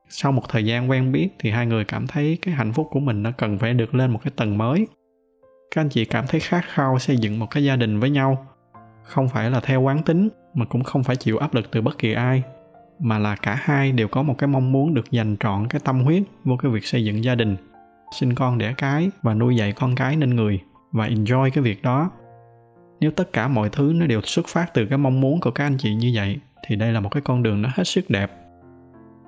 sau 0.09 0.31
một 0.31 0.43
thời 0.49 0.65
gian 0.65 0.89
quen 0.89 1.11
biết 1.11 1.29
thì 1.39 1.49
hai 1.49 1.65
người 1.65 1.85
cảm 1.85 2.07
thấy 2.07 2.37
cái 2.41 2.53
hạnh 2.53 2.73
phúc 2.73 2.87
của 2.91 2.99
mình 2.99 3.23
nó 3.23 3.31
cần 3.31 3.59
phải 3.59 3.73
được 3.73 3.95
lên 3.95 4.11
một 4.11 4.19
cái 4.23 4.31
tầng 4.35 4.57
mới. 4.57 4.87
Các 5.75 5.81
anh 5.81 5.89
chị 5.89 6.05
cảm 6.05 6.25
thấy 6.27 6.39
khát 6.39 6.65
khao 6.67 6.99
xây 6.99 7.17
dựng 7.17 7.39
một 7.39 7.47
cái 7.51 7.63
gia 7.63 7.75
đình 7.75 7.99
với 7.99 8.09
nhau. 8.09 8.47
Không 9.03 9.29
phải 9.29 9.51
là 9.51 9.59
theo 9.59 9.81
quán 9.81 10.03
tính, 10.03 10.29
mà 10.53 10.65
cũng 10.65 10.83
không 10.83 11.03
phải 11.03 11.15
chịu 11.15 11.37
áp 11.37 11.53
lực 11.53 11.71
từ 11.71 11.81
bất 11.81 11.97
kỳ 11.97 12.13
ai, 12.13 12.43
mà 12.99 13.19
là 13.19 13.35
cả 13.35 13.55
hai 13.61 13.91
đều 13.91 14.07
có 14.07 14.23
một 14.23 14.37
cái 14.37 14.47
mong 14.47 14.71
muốn 14.71 14.93
được 14.93 15.11
dành 15.11 15.35
trọn 15.39 15.67
cái 15.67 15.81
tâm 15.83 15.99
huyết 15.99 16.23
vô 16.43 16.57
cái 16.57 16.71
việc 16.71 16.85
xây 16.85 17.05
dựng 17.05 17.23
gia 17.23 17.35
đình, 17.35 17.55
sinh 18.19 18.35
con 18.35 18.57
đẻ 18.57 18.73
cái 18.77 19.09
và 19.21 19.33
nuôi 19.33 19.55
dạy 19.55 19.71
con 19.71 19.95
cái 19.95 20.15
nên 20.15 20.35
người, 20.35 20.59
và 20.91 21.07
enjoy 21.07 21.49
cái 21.49 21.63
việc 21.63 21.81
đó. 21.83 22.11
Nếu 22.99 23.11
tất 23.11 23.33
cả 23.33 23.47
mọi 23.47 23.69
thứ 23.69 23.93
nó 23.95 24.05
đều 24.05 24.21
xuất 24.21 24.47
phát 24.47 24.73
từ 24.73 24.85
cái 24.85 24.97
mong 24.97 25.21
muốn 25.21 25.39
của 25.39 25.51
các 25.51 25.65
anh 25.65 25.77
chị 25.77 25.95
như 25.95 26.11
vậy, 26.15 26.39
thì 26.67 26.75
đây 26.75 26.91
là 26.91 26.99
một 26.99 27.09
cái 27.09 27.21
con 27.21 27.43
đường 27.43 27.61
nó 27.61 27.69
hết 27.73 27.83
sức 27.83 28.09
đẹp 28.09 28.31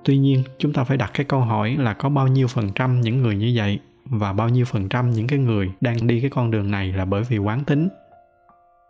tuy 0.09 0.17
nhiên, 0.17 0.43
chúng 0.57 0.73
ta 0.73 0.83
phải 0.83 0.97
đặt 0.97 1.11
cái 1.13 1.25
câu 1.25 1.39
hỏi 1.39 1.77
là 1.79 1.93
có 1.93 2.09
bao 2.09 2.27
nhiêu 2.27 2.47
phần 2.47 2.69
trăm 2.75 3.01
những 3.01 3.21
người 3.21 3.35
như 3.35 3.51
vậy 3.55 3.79
và 4.05 4.33
bao 4.33 4.49
nhiêu 4.49 4.65
phần 4.65 4.89
trăm 4.89 5.11
những 5.11 5.27
cái 5.27 5.39
người 5.39 5.71
đang 5.81 6.07
đi 6.07 6.21
cái 6.21 6.29
con 6.29 6.51
đường 6.51 6.71
này 6.71 6.93
là 6.93 7.05
bởi 7.05 7.23
vì 7.23 7.37
quán 7.37 7.63
tính. 7.63 7.87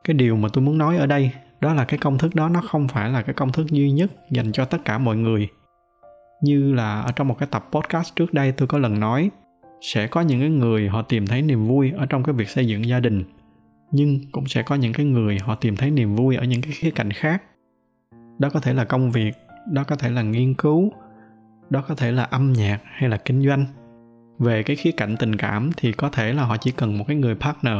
Cái 0.03 0.13
điều 0.13 0.35
mà 0.35 0.49
tôi 0.53 0.63
muốn 0.63 0.77
nói 0.77 0.97
ở 0.97 1.05
đây 1.05 1.31
đó 1.61 1.73
là 1.73 1.85
cái 1.85 1.97
công 1.97 2.17
thức 2.17 2.35
đó 2.35 2.49
nó 2.49 2.61
không 2.61 2.87
phải 2.87 3.09
là 3.09 3.21
cái 3.21 3.33
công 3.33 3.51
thức 3.51 3.67
duy 3.71 3.91
nhất 3.91 4.11
dành 4.31 4.51
cho 4.51 4.65
tất 4.65 4.77
cả 4.85 4.97
mọi 4.97 5.17
người. 5.17 5.47
Như 6.41 6.73
là 6.73 7.01
ở 7.01 7.11
trong 7.11 7.27
một 7.27 7.35
cái 7.39 7.49
tập 7.51 7.69
podcast 7.71 8.15
trước 8.15 8.33
đây 8.33 8.51
tôi 8.51 8.67
có 8.67 8.77
lần 8.77 8.99
nói, 8.99 9.29
sẽ 9.81 10.07
có 10.07 10.21
những 10.21 10.39
cái 10.39 10.49
người 10.49 10.87
họ 10.87 11.01
tìm 11.01 11.27
thấy 11.27 11.41
niềm 11.41 11.67
vui 11.67 11.91
ở 11.91 12.05
trong 12.05 12.23
cái 12.23 12.33
việc 12.33 12.49
xây 12.49 12.67
dựng 12.67 12.85
gia 12.85 12.99
đình, 12.99 13.23
nhưng 13.91 14.19
cũng 14.31 14.47
sẽ 14.47 14.63
có 14.63 14.75
những 14.75 14.93
cái 14.93 15.05
người 15.05 15.37
họ 15.39 15.55
tìm 15.55 15.75
thấy 15.75 15.91
niềm 15.91 16.15
vui 16.15 16.35
ở 16.35 16.43
những 16.43 16.61
cái 16.61 16.71
khía 16.71 16.91
cạnh 16.91 17.11
khác. 17.11 17.43
Đó 18.39 18.49
có 18.49 18.59
thể 18.59 18.73
là 18.73 18.83
công 18.83 19.11
việc, 19.11 19.31
đó 19.71 19.83
có 19.83 19.95
thể 19.95 20.09
là 20.09 20.21
nghiên 20.21 20.53
cứu 20.53 20.91
đó 21.69 21.83
có 21.87 21.95
thể 21.95 22.11
là 22.11 22.23
âm 22.23 22.53
nhạc 22.53 22.79
hay 22.83 23.09
là 23.09 23.17
kinh 23.17 23.47
doanh. 23.47 23.65
Về 24.39 24.63
cái 24.63 24.75
khía 24.75 24.91
cạnh 24.91 25.15
tình 25.17 25.35
cảm 25.35 25.69
thì 25.77 25.91
có 25.91 26.09
thể 26.09 26.33
là 26.33 26.43
họ 26.43 26.57
chỉ 26.57 26.71
cần 26.71 26.97
một 26.97 27.05
cái 27.07 27.17
người 27.17 27.35
partner, 27.35 27.77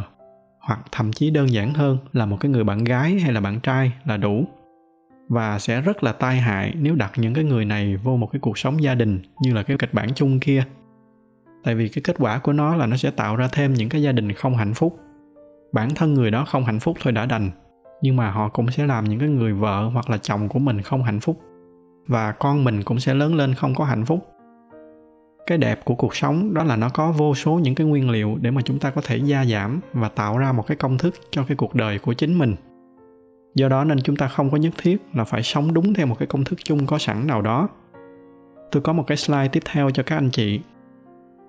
hoặc 0.59 0.79
thậm 0.91 1.13
chí 1.13 1.29
đơn 1.29 1.53
giản 1.53 1.73
hơn 1.73 1.97
là 2.13 2.25
một 2.25 2.37
cái 2.39 2.51
người 2.51 2.63
bạn 2.63 2.83
gái 2.83 3.19
hay 3.19 3.33
là 3.33 3.41
bạn 3.41 3.59
trai 3.59 3.91
là 4.05 4.17
đủ. 4.17 4.45
Và 5.29 5.59
sẽ 5.59 5.81
rất 5.81 6.03
là 6.03 6.11
tai 6.11 6.37
hại 6.37 6.73
nếu 6.79 6.95
đặt 6.95 7.11
những 7.17 7.33
cái 7.33 7.43
người 7.43 7.65
này 7.65 7.95
vô 7.95 8.17
một 8.17 8.27
cái 8.31 8.39
cuộc 8.39 8.57
sống 8.57 8.83
gia 8.83 8.95
đình 8.95 9.19
như 9.41 9.53
là 9.53 9.63
cái 9.63 9.77
kịch 9.77 9.93
bản 9.93 10.09
chung 10.15 10.39
kia. 10.39 10.63
Tại 11.63 11.75
vì 11.75 11.89
cái 11.89 12.01
kết 12.03 12.15
quả 12.19 12.39
của 12.39 12.53
nó 12.53 12.75
là 12.75 12.85
nó 12.85 12.97
sẽ 12.97 13.11
tạo 13.11 13.35
ra 13.35 13.47
thêm 13.51 13.73
những 13.73 13.89
cái 13.89 14.01
gia 14.01 14.11
đình 14.11 14.31
không 14.31 14.57
hạnh 14.57 14.73
phúc. 14.73 14.99
Bản 15.73 15.89
thân 15.95 16.13
người 16.13 16.31
đó 16.31 16.45
không 16.45 16.65
hạnh 16.65 16.79
phúc 16.79 16.97
thôi 17.01 17.13
đã 17.13 17.25
đành, 17.25 17.51
nhưng 18.01 18.15
mà 18.15 18.31
họ 18.31 18.49
cũng 18.49 18.71
sẽ 18.71 18.85
làm 18.85 19.03
những 19.03 19.19
cái 19.19 19.29
người 19.29 19.53
vợ 19.53 19.89
hoặc 19.93 20.09
là 20.09 20.17
chồng 20.17 20.49
của 20.49 20.59
mình 20.59 20.81
không 20.81 21.03
hạnh 21.03 21.19
phúc 21.19 21.41
và 22.09 22.31
con 22.31 22.63
mình 22.63 22.83
cũng 22.83 22.99
sẽ 22.99 23.13
lớn 23.13 23.35
lên 23.35 23.53
không 23.53 23.75
có 23.75 23.85
hạnh 23.85 24.05
phúc. 24.05 24.27
Cái 25.45 25.57
đẹp 25.57 25.85
của 25.85 25.95
cuộc 25.95 26.15
sống 26.15 26.53
đó 26.53 26.63
là 26.63 26.75
nó 26.75 26.89
có 26.89 27.11
vô 27.11 27.35
số 27.35 27.53
những 27.53 27.75
cái 27.75 27.87
nguyên 27.87 28.09
liệu 28.09 28.37
để 28.41 28.51
mà 28.51 28.61
chúng 28.61 28.79
ta 28.79 28.89
có 28.89 29.01
thể 29.05 29.17
gia 29.17 29.45
giảm 29.45 29.79
và 29.93 30.09
tạo 30.09 30.37
ra 30.37 30.51
một 30.51 30.67
cái 30.67 30.77
công 30.77 30.97
thức 30.97 31.13
cho 31.31 31.43
cái 31.47 31.57
cuộc 31.57 31.75
đời 31.75 31.99
của 31.99 32.13
chính 32.13 32.37
mình. 32.37 32.55
Do 33.55 33.69
đó 33.69 33.83
nên 33.83 34.01
chúng 34.01 34.15
ta 34.15 34.27
không 34.27 34.51
có 34.51 34.57
nhất 34.57 34.73
thiết 34.77 34.97
là 35.13 35.23
phải 35.23 35.43
sống 35.43 35.73
đúng 35.73 35.93
theo 35.93 36.05
một 36.05 36.15
cái 36.19 36.27
công 36.27 36.43
thức 36.43 36.59
chung 36.63 36.85
có 36.85 36.97
sẵn 36.97 37.27
nào 37.27 37.41
đó. 37.41 37.69
Tôi 38.71 38.81
có 38.81 38.93
một 38.93 39.03
cái 39.07 39.17
slide 39.17 39.47
tiếp 39.47 39.63
theo 39.71 39.89
cho 39.89 40.03
các 40.03 40.15
anh 40.17 40.29
chị. 40.29 40.59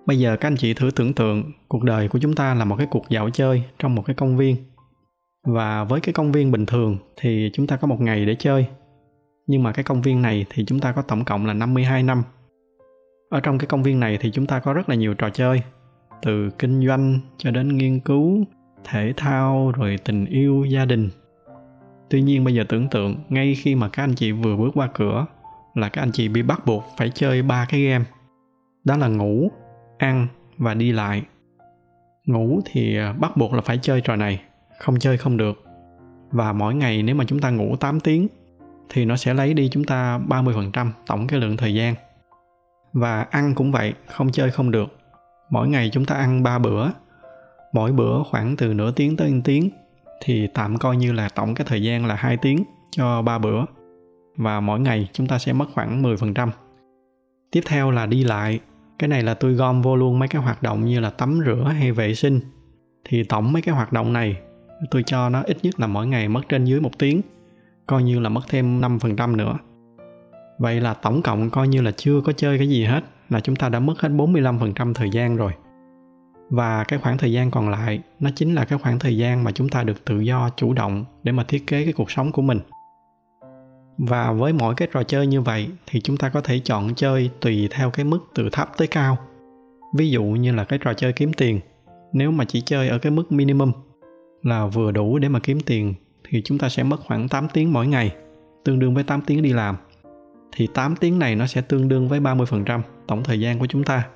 Bây 0.07 0.19
giờ 0.19 0.37
các 0.37 0.49
anh 0.49 0.57
chị 0.57 0.75
thử 0.75 0.91
tưởng 0.97 1.13
tượng 1.13 1.53
cuộc 1.69 1.83
đời 1.83 2.09
của 2.09 2.19
chúng 2.19 2.35
ta 2.35 2.55
là 2.55 2.65
một 2.65 2.77
cái 2.77 2.87
cuộc 2.91 3.09
dạo 3.09 3.31
chơi 3.31 3.63
trong 3.79 3.95
một 3.95 4.03
cái 4.07 4.17
công 4.17 4.37
viên. 4.37 4.57
Và 5.47 5.85
với 5.85 6.01
cái 6.01 6.13
công 6.13 6.33
viên 6.33 6.51
bình 6.51 6.67
thường 6.67 6.97
thì 7.17 7.51
chúng 7.53 7.67
ta 7.67 7.77
có 7.77 7.87
một 7.87 8.01
ngày 8.01 8.27
để 8.27 8.35
chơi 8.35 8.67
nhưng 9.47 9.63
mà 9.63 9.73
cái 9.73 9.85
công 9.85 10.03
viên 10.03 10.23
này 10.23 10.47
thì 10.51 10.65
chúng 10.65 10.81
ta 10.81 10.93
có 10.93 11.03
tổng 11.03 11.25
cộng 11.25 11.47
là 11.47 11.55
52 11.55 12.03
năm. 12.03 12.23
Ở 13.31 13.41
trong 13.41 13.59
cái 13.59 13.67
công 13.67 13.83
viên 13.83 14.01
này 14.01 14.19
thì 14.21 14.31
chúng 14.31 14.47
ta 14.47 14.61
có 14.61 14.73
rất 14.73 14.89
là 14.89 14.95
nhiều 14.95 15.15
trò 15.15 15.31
chơi, 15.31 15.63
từ 16.23 16.51
kinh 16.59 16.87
doanh 16.87 17.21
cho 17.37 17.51
đến 17.51 17.77
nghiên 17.77 18.01
cứu, 18.01 18.45
thể 18.85 19.13
thao 19.17 19.73
rồi 19.77 19.99
tình 20.05 20.27
yêu, 20.27 20.65
gia 20.65 20.85
đình. 20.85 21.09
Tuy 22.11 22.23
nhiên 22.23 22.45
bây 22.45 22.55
giờ 22.55 22.65
tưởng 22.69 22.89
tượng 22.89 23.17
ngay 23.29 23.55
khi 23.55 23.75
mà 23.75 23.89
các 23.89 24.03
anh 24.03 24.15
chị 24.15 24.33
vừa 24.33 24.57
bước 24.57 24.71
qua 24.75 24.89
cửa 24.95 25.27
là 25.75 25.89
các 25.89 26.03
anh 26.03 26.13
chị 26.13 26.29
bị 26.29 26.43
bắt 26.43 26.67
buộc 26.67 26.85
phải 26.97 27.11
chơi 27.15 27.43
ba 27.43 27.67
cái 27.69 27.81
game. 27.81 28.05
Đó 28.85 28.97
là 28.97 29.09
ngủ, 29.09 29.51
ăn 29.99 30.27
và 30.59 30.75
đi 30.75 30.93
lại. 30.93 31.23
Ngủ 32.27 32.61
thì 32.65 32.97
à, 32.97 33.13
bắt 33.13 33.37
buộc 33.37 33.53
là 33.53 33.61
phải 33.61 33.79
chơi 33.83 34.01
trò 34.01 34.17
này, 34.17 34.43
không 34.79 34.99
chơi 34.99 35.17
không 35.17 35.37
được. 35.37 35.65
Và 36.31 36.53
mỗi 36.53 36.75
ngày 36.75 37.03
nếu 37.03 37.15
mà 37.15 37.25
chúng 37.25 37.39
ta 37.39 37.51
ngủ 37.51 37.77
8 37.77 38.01
tiếng 38.01 38.29
thì 38.91 39.05
nó 39.05 39.17
sẽ 39.17 39.35
lấy 39.35 39.55
đi 39.55 39.69
chúng 39.73 39.85
ta 39.85 40.19
30% 40.29 40.91
tổng 41.07 41.27
cái 41.27 41.41
lượng 41.41 41.57
thời 41.57 41.75
gian. 41.75 41.95
Và 42.93 43.23
ăn 43.23 43.55
cũng 43.55 43.73
vậy, 43.73 43.95
không 44.07 44.33
chơi 44.33 44.51
không 44.51 44.71
được. 44.71 44.97
Mỗi 45.51 45.69
ngày 45.69 45.91
chúng 45.93 46.05
ta 46.05 46.15
ăn 46.15 46.43
3 46.43 46.59
bữa, 46.59 46.87
mỗi 47.73 47.93
bữa 47.93 48.23
khoảng 48.23 48.57
từ 48.57 48.75
nửa 48.75 48.93
tiếng 48.93 49.17
tới 49.17 49.31
1 49.31 49.41
tiếng 49.45 49.71
thì 50.21 50.47
tạm 50.55 50.79
coi 50.79 50.97
như 50.97 51.13
là 51.13 51.29
tổng 51.29 51.55
cái 51.55 51.67
thời 51.71 51.83
gian 51.83 52.07
là 52.07 52.15
2 52.15 52.37
tiếng 52.37 52.65
cho 52.91 53.23
3 53.23 53.39
bữa. 53.39 53.65
Và 54.37 54.61
mỗi 54.61 54.81
ngày 54.81 55.09
chúng 55.13 55.27
ta 55.27 55.39
sẽ 55.39 55.53
mất 55.53 55.67
khoảng 55.75 56.03
10%. 56.03 56.51
Tiếp 57.51 57.61
theo 57.67 57.91
là 57.91 58.07
đi 58.07 58.25
lại. 58.25 58.61
Cái 58.99 59.09
này 59.09 59.23
là 59.23 59.35
tôi 59.35 59.53
gom 59.53 59.83
vô 59.83 59.97
luôn 59.97 60.19
mấy 60.19 60.29
cái 60.29 60.43
hoạt 60.43 60.63
động 60.63 60.85
như 60.85 61.01
là 61.01 61.11
tắm 61.11 61.41
rửa 61.47 61.73
hay 61.79 61.93
vệ 61.93 62.15
sinh. 62.15 62.41
Thì 63.05 63.25
tổng 63.25 63.53
mấy 63.53 63.63
cái 63.63 63.75
hoạt 63.75 63.93
động 63.93 64.13
này 64.13 64.37
tôi 64.91 65.03
cho 65.07 65.29
nó 65.29 65.43
ít 65.43 65.57
nhất 65.63 65.81
là 65.81 65.87
mỗi 65.87 66.07
ngày 66.07 66.29
mất 66.29 66.41
trên 66.49 66.65
dưới 66.65 66.81
một 66.81 66.99
tiếng 66.99 67.21
coi 67.91 68.03
như 68.03 68.21
là 68.21 68.29
mất 68.29 68.41
thêm 68.49 68.81
5% 68.81 69.37
nữa. 69.37 69.59
Vậy 70.59 70.81
là 70.81 70.95
tổng 70.95 71.23
cộng 71.23 71.51
coi 71.51 71.69
như 71.69 71.83
là 71.83 71.91
chưa 71.91 72.21
có 72.21 72.33
chơi 72.33 72.59
cái 72.59 72.69
gì 72.69 72.85
hết 72.85 73.05
là 73.29 73.41
chúng 73.41 73.57
ta 73.57 73.69
đã 73.69 73.81
mất 73.81 74.01
hết 74.01 74.09
45% 74.09 74.95
thời 74.95 75.11
gian 75.11 75.37
rồi. 75.37 75.53
Và 76.51 76.85
cái 76.85 76.99
khoảng 76.99 77.19
thời 77.19 77.33
gian 77.33 77.51
còn 77.51 77.69
lại 77.69 78.01
nó 78.21 78.31
chính 78.37 78.55
là 78.55 78.65
cái 78.65 78.79
khoảng 78.79 78.99
thời 78.99 79.17
gian 79.17 79.45
mà 79.45 79.53
chúng 79.53 79.69
ta 79.69 79.83
được 79.83 80.05
tự 80.05 80.21
do 80.21 80.51
chủ 80.57 80.73
động 80.73 81.05
để 81.23 81.33
mà 81.33 81.45
thiết 81.45 81.67
kế 81.67 81.85
cái 81.85 81.93
cuộc 81.93 82.11
sống 82.11 82.33
của 82.33 82.43
mình. 82.43 82.61
Và 83.99 84.33
với 84.33 84.53
mỗi 84.53 84.75
cái 84.75 84.89
trò 84.93 85.03
chơi 85.03 85.27
như 85.27 85.41
vậy 85.41 85.69
thì 85.87 86.01
chúng 86.01 86.17
ta 86.17 86.29
có 86.29 86.41
thể 86.41 86.59
chọn 86.59 86.95
chơi 86.95 87.31
tùy 87.41 87.69
theo 87.71 87.91
cái 87.91 88.05
mức 88.05 88.19
từ 88.35 88.49
thấp 88.53 88.69
tới 88.77 88.89
cao. 88.89 89.19
Ví 89.97 90.11
dụ 90.11 90.23
như 90.23 90.53
là 90.53 90.65
cái 90.65 90.79
trò 90.79 90.95
chơi 90.95 91.13
kiếm 91.13 91.33
tiền, 91.33 91.61
nếu 92.13 92.31
mà 92.31 92.45
chỉ 92.45 92.61
chơi 92.61 92.89
ở 92.89 92.99
cái 92.99 93.13
mức 93.13 93.33
minimum 93.33 93.73
là 94.43 94.67
vừa 94.67 94.93
đủ 94.93 95.19
để 95.19 95.29
mà 95.29 95.39
kiếm 95.39 95.61
tiền 95.61 95.95
thì 96.31 96.43
chúng 96.45 96.59
ta 96.59 96.69
sẽ 96.69 96.83
mất 96.83 97.01
khoảng 97.01 97.29
8 97.29 97.49
tiếng 97.49 97.73
mỗi 97.73 97.87
ngày, 97.87 98.15
tương 98.65 98.79
đương 98.79 98.95
với 98.95 99.05
8 99.05 99.21
tiếng 99.21 99.43
đi 99.43 99.53
làm. 99.53 99.77
Thì 100.53 100.69
8 100.75 100.97
tiếng 100.97 101.19
này 101.19 101.37
nó 101.37 101.47
sẽ 101.47 101.61
tương 101.61 101.89
đương 101.89 102.09
với 102.09 102.21
30% 102.21 102.81
tổng 103.07 103.25
thời 103.25 103.41
gian 103.41 103.59
của 103.59 103.67
chúng 103.67 103.85
ta. 103.85 104.09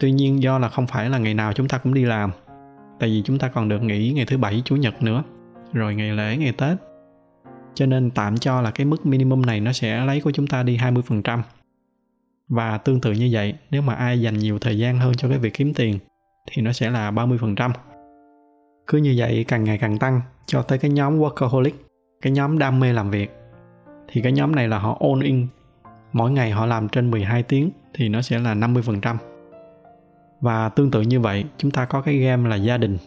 Tuy 0.00 0.12
nhiên 0.12 0.42
do 0.42 0.58
là 0.58 0.68
không 0.68 0.86
phải 0.86 1.10
là 1.10 1.18
ngày 1.18 1.34
nào 1.34 1.52
chúng 1.52 1.68
ta 1.68 1.78
cũng 1.78 1.94
đi 1.94 2.04
làm, 2.04 2.30
tại 3.00 3.08
vì 3.08 3.22
chúng 3.24 3.38
ta 3.38 3.48
còn 3.48 3.68
được 3.68 3.82
nghỉ 3.82 4.12
ngày 4.12 4.26
thứ 4.26 4.38
bảy 4.38 4.62
chủ 4.64 4.76
nhật 4.76 5.02
nữa, 5.02 5.22
rồi 5.72 5.94
ngày 5.94 6.12
lễ, 6.12 6.36
ngày 6.36 6.52
Tết. 6.52 6.78
Cho 7.74 7.86
nên 7.86 8.10
tạm 8.10 8.38
cho 8.38 8.60
là 8.60 8.70
cái 8.70 8.84
mức 8.84 9.06
minimum 9.06 9.42
này 9.42 9.60
nó 9.60 9.72
sẽ 9.72 10.04
lấy 10.04 10.20
của 10.20 10.30
chúng 10.30 10.46
ta 10.46 10.62
đi 10.62 10.76
20%. 10.76 11.42
Và 12.48 12.78
tương 12.78 13.00
tự 13.00 13.12
như 13.12 13.28
vậy, 13.32 13.54
nếu 13.70 13.82
mà 13.82 13.94
ai 13.94 14.20
dành 14.20 14.38
nhiều 14.38 14.58
thời 14.58 14.78
gian 14.78 14.98
hơn 14.98 15.14
cho 15.14 15.28
cái 15.28 15.38
việc 15.38 15.54
kiếm 15.54 15.74
tiền 15.74 15.98
thì 16.50 16.62
nó 16.62 16.72
sẽ 16.72 16.90
là 16.90 17.10
30%. 17.10 17.70
Cứ 18.90 18.98
như 18.98 19.14
vậy 19.16 19.44
càng 19.48 19.64
ngày 19.64 19.78
càng 19.78 19.98
tăng 19.98 20.20
cho 20.46 20.62
tới 20.62 20.78
cái 20.78 20.90
nhóm 20.90 21.18
workaholic, 21.18 21.70
cái 22.22 22.32
nhóm 22.32 22.58
đam 22.58 22.80
mê 22.80 22.92
làm 22.92 23.10
việc. 23.10 23.30
Thì 24.08 24.22
cái 24.22 24.32
nhóm 24.32 24.56
này 24.56 24.68
là 24.68 24.78
họ 24.78 24.98
all 25.00 25.24
in. 25.24 25.46
Mỗi 26.12 26.30
ngày 26.30 26.50
họ 26.50 26.66
làm 26.66 26.88
trên 26.88 27.10
12 27.10 27.42
tiếng 27.42 27.70
thì 27.94 28.08
nó 28.08 28.22
sẽ 28.22 28.38
là 28.38 28.54
50%. 28.54 29.16
Và 30.40 30.68
tương 30.68 30.90
tự 30.90 31.00
như 31.00 31.20
vậy, 31.20 31.44
chúng 31.56 31.70
ta 31.70 31.84
có 31.84 32.00
cái 32.00 32.16
game 32.16 32.48
là 32.48 32.56
gia 32.56 32.78
đình. 32.78 32.98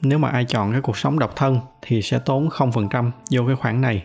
Nếu 0.00 0.18
mà 0.18 0.28
ai 0.28 0.44
chọn 0.44 0.72
cái 0.72 0.80
cuộc 0.80 0.96
sống 0.96 1.18
độc 1.18 1.36
thân 1.36 1.60
thì 1.82 2.02
sẽ 2.02 2.18
tốn 2.18 2.48
0% 2.48 3.10
vô 3.30 3.42
cái 3.46 3.56
khoản 3.56 3.80
này. 3.80 4.04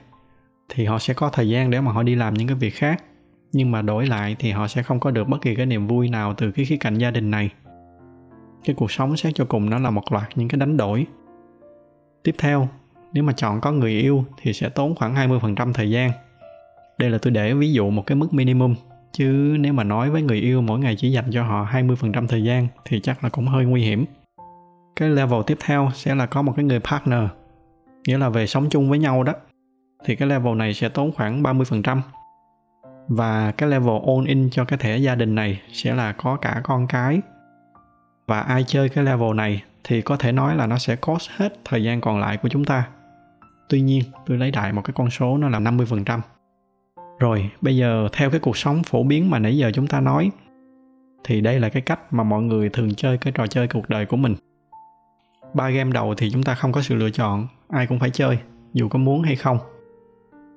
Thì 0.70 0.86
họ 0.86 1.00
sẽ 1.00 1.14
có 1.14 1.30
thời 1.30 1.50
gian 1.50 1.70
để 1.70 1.82
mà 1.82 1.92
họ 1.92 2.04
đi 2.04 2.16
làm 2.16 2.34
những 2.34 2.48
cái 2.48 2.58
việc 2.58 2.76
khác. 2.76 3.04
Nhưng 3.52 3.72
mà 3.72 3.82
đổi 3.82 4.06
lại 4.08 4.36
thì 4.40 4.52
họ 4.52 4.68
sẽ 4.68 4.84
không 4.84 5.00
có 5.00 5.12
được 5.12 5.28
bất 5.28 5.42
kỳ 5.42 5.56
cái 5.56 5.66
niềm 5.66 5.88
vui 5.88 6.10
nào 6.10 6.34
từ 6.34 6.52
cái 6.52 6.66
khía 6.66 6.78
cạnh 6.78 6.98
gia 6.98 7.12
đình 7.12 7.32
này 7.32 7.50
cái 8.68 8.76
cuộc 8.76 8.92
sống 8.92 9.18
xét 9.18 9.36
cho 9.36 9.46
cùng 9.46 9.70
nó 9.70 9.80
là 9.80 9.90
một 9.90 10.12
loạt 10.12 10.28
những 10.36 10.48
cái 10.48 10.60
đánh 10.60 10.78
đổi. 10.78 11.06
Tiếp 12.24 12.36
theo, 12.38 12.68
nếu 13.14 13.24
mà 13.24 13.34
chọn 13.34 13.62
có 13.62 13.72
người 13.72 13.92
yêu 13.92 14.24
thì 14.42 14.54
sẽ 14.54 14.70
tốn 14.70 14.96
khoảng 14.96 15.16
20% 15.16 15.74
thời 15.74 15.90
gian. 15.90 16.12
Đây 16.98 17.10
là 17.10 17.18
tôi 17.22 17.32
để 17.32 17.54
ví 17.54 17.74
dụ 17.74 17.90
một 17.90 18.06
cái 18.06 18.16
mức 18.16 18.34
minimum, 18.34 18.76
chứ 19.12 19.56
nếu 19.60 19.74
mà 19.74 19.84
nói 19.84 20.10
với 20.10 20.22
người 20.22 20.38
yêu 20.38 20.62
mỗi 20.62 20.80
ngày 20.80 20.96
chỉ 20.96 21.12
dành 21.12 21.26
cho 21.32 21.44
họ 21.44 21.68
20% 21.72 22.28
thời 22.28 22.44
gian 22.44 22.68
thì 22.86 23.00
chắc 23.00 23.24
là 23.24 23.30
cũng 23.30 23.48
hơi 23.48 23.66
nguy 23.66 23.82
hiểm. 23.82 24.06
Cái 24.96 25.10
level 25.10 25.40
tiếp 25.48 25.58
theo 25.66 25.92
sẽ 25.94 26.16
là 26.16 26.26
có 26.26 26.42
một 26.42 26.54
cái 26.56 26.66
người 26.66 26.80
partner, 26.80 27.24
nghĩa 28.08 28.18
là 28.18 28.30
về 28.30 28.48
sống 28.48 28.70
chung 28.70 28.90
với 28.90 29.00
nhau 29.00 29.24
đó. 29.24 29.34
Thì 30.06 30.16
cái 30.16 30.28
level 30.28 30.56
này 30.56 30.74
sẽ 30.74 30.90
tốn 30.90 31.12
khoảng 31.12 31.44
30% 31.44 32.02
và 33.08 33.52
cái 33.52 33.70
level 33.70 33.96
all 34.08 34.28
in 34.28 34.50
cho 34.52 34.66
cái 34.66 34.80
thẻ 34.80 34.98
gia 34.98 35.16
đình 35.16 35.36
này 35.36 35.62
sẽ 35.72 35.96
là 35.96 36.12
có 36.12 36.36
cả 36.36 36.62
con 36.64 36.88
cái 36.88 37.22
và 38.28 38.40
ai 38.40 38.64
chơi 38.68 38.90
cái 38.90 39.04
level 39.04 39.34
này 39.36 39.64
thì 39.84 40.02
có 40.02 40.18
thể 40.18 40.32
nói 40.32 40.56
là 40.56 40.68
nó 40.68 40.78
sẽ 40.78 40.96
cost 40.96 41.30
hết 41.36 41.54
thời 41.66 41.84
gian 41.84 42.02
còn 42.02 42.20
lại 42.20 42.38
của 42.38 42.50
chúng 42.50 42.66
ta. 42.66 42.88
Tuy 43.70 43.82
nhiên, 43.82 44.04
tôi 44.26 44.38
lấy 44.38 44.52
đại 44.52 44.74
một 44.74 44.82
cái 44.82 44.94
con 44.98 45.10
số 45.10 45.38
nó 45.38 45.50
là 45.50 45.60
50%. 45.60 46.20
Rồi, 47.20 47.50
bây 47.62 47.78
giờ 47.78 48.08
theo 48.12 48.30
cái 48.30 48.40
cuộc 48.40 48.58
sống 48.58 48.84
phổ 48.84 49.04
biến 49.04 49.30
mà 49.30 49.40
nãy 49.40 49.58
giờ 49.58 49.72
chúng 49.74 49.88
ta 49.88 50.00
nói 50.00 50.32
thì 51.24 51.42
đây 51.42 51.60
là 51.60 51.70
cái 51.70 51.82
cách 51.82 52.14
mà 52.14 52.24
mọi 52.24 52.42
người 52.42 52.70
thường 52.70 52.96
chơi 52.96 53.18
cái 53.18 53.34
trò 53.36 53.48
chơi 53.48 53.68
cuộc 53.68 53.90
đời 53.90 54.06
của 54.06 54.18
mình. 54.18 54.36
Ba 55.54 55.70
game 55.70 55.92
đầu 55.92 56.16
thì 56.18 56.32
chúng 56.32 56.44
ta 56.44 56.56
không 56.56 56.72
có 56.72 56.82
sự 56.82 56.96
lựa 56.96 57.10
chọn, 57.10 57.48
ai 57.70 57.88
cũng 57.88 58.00
phải 58.00 58.10
chơi, 58.10 58.38
dù 58.74 58.90
có 58.90 59.00
muốn 59.00 59.22
hay 59.22 59.36
không. 59.36 59.58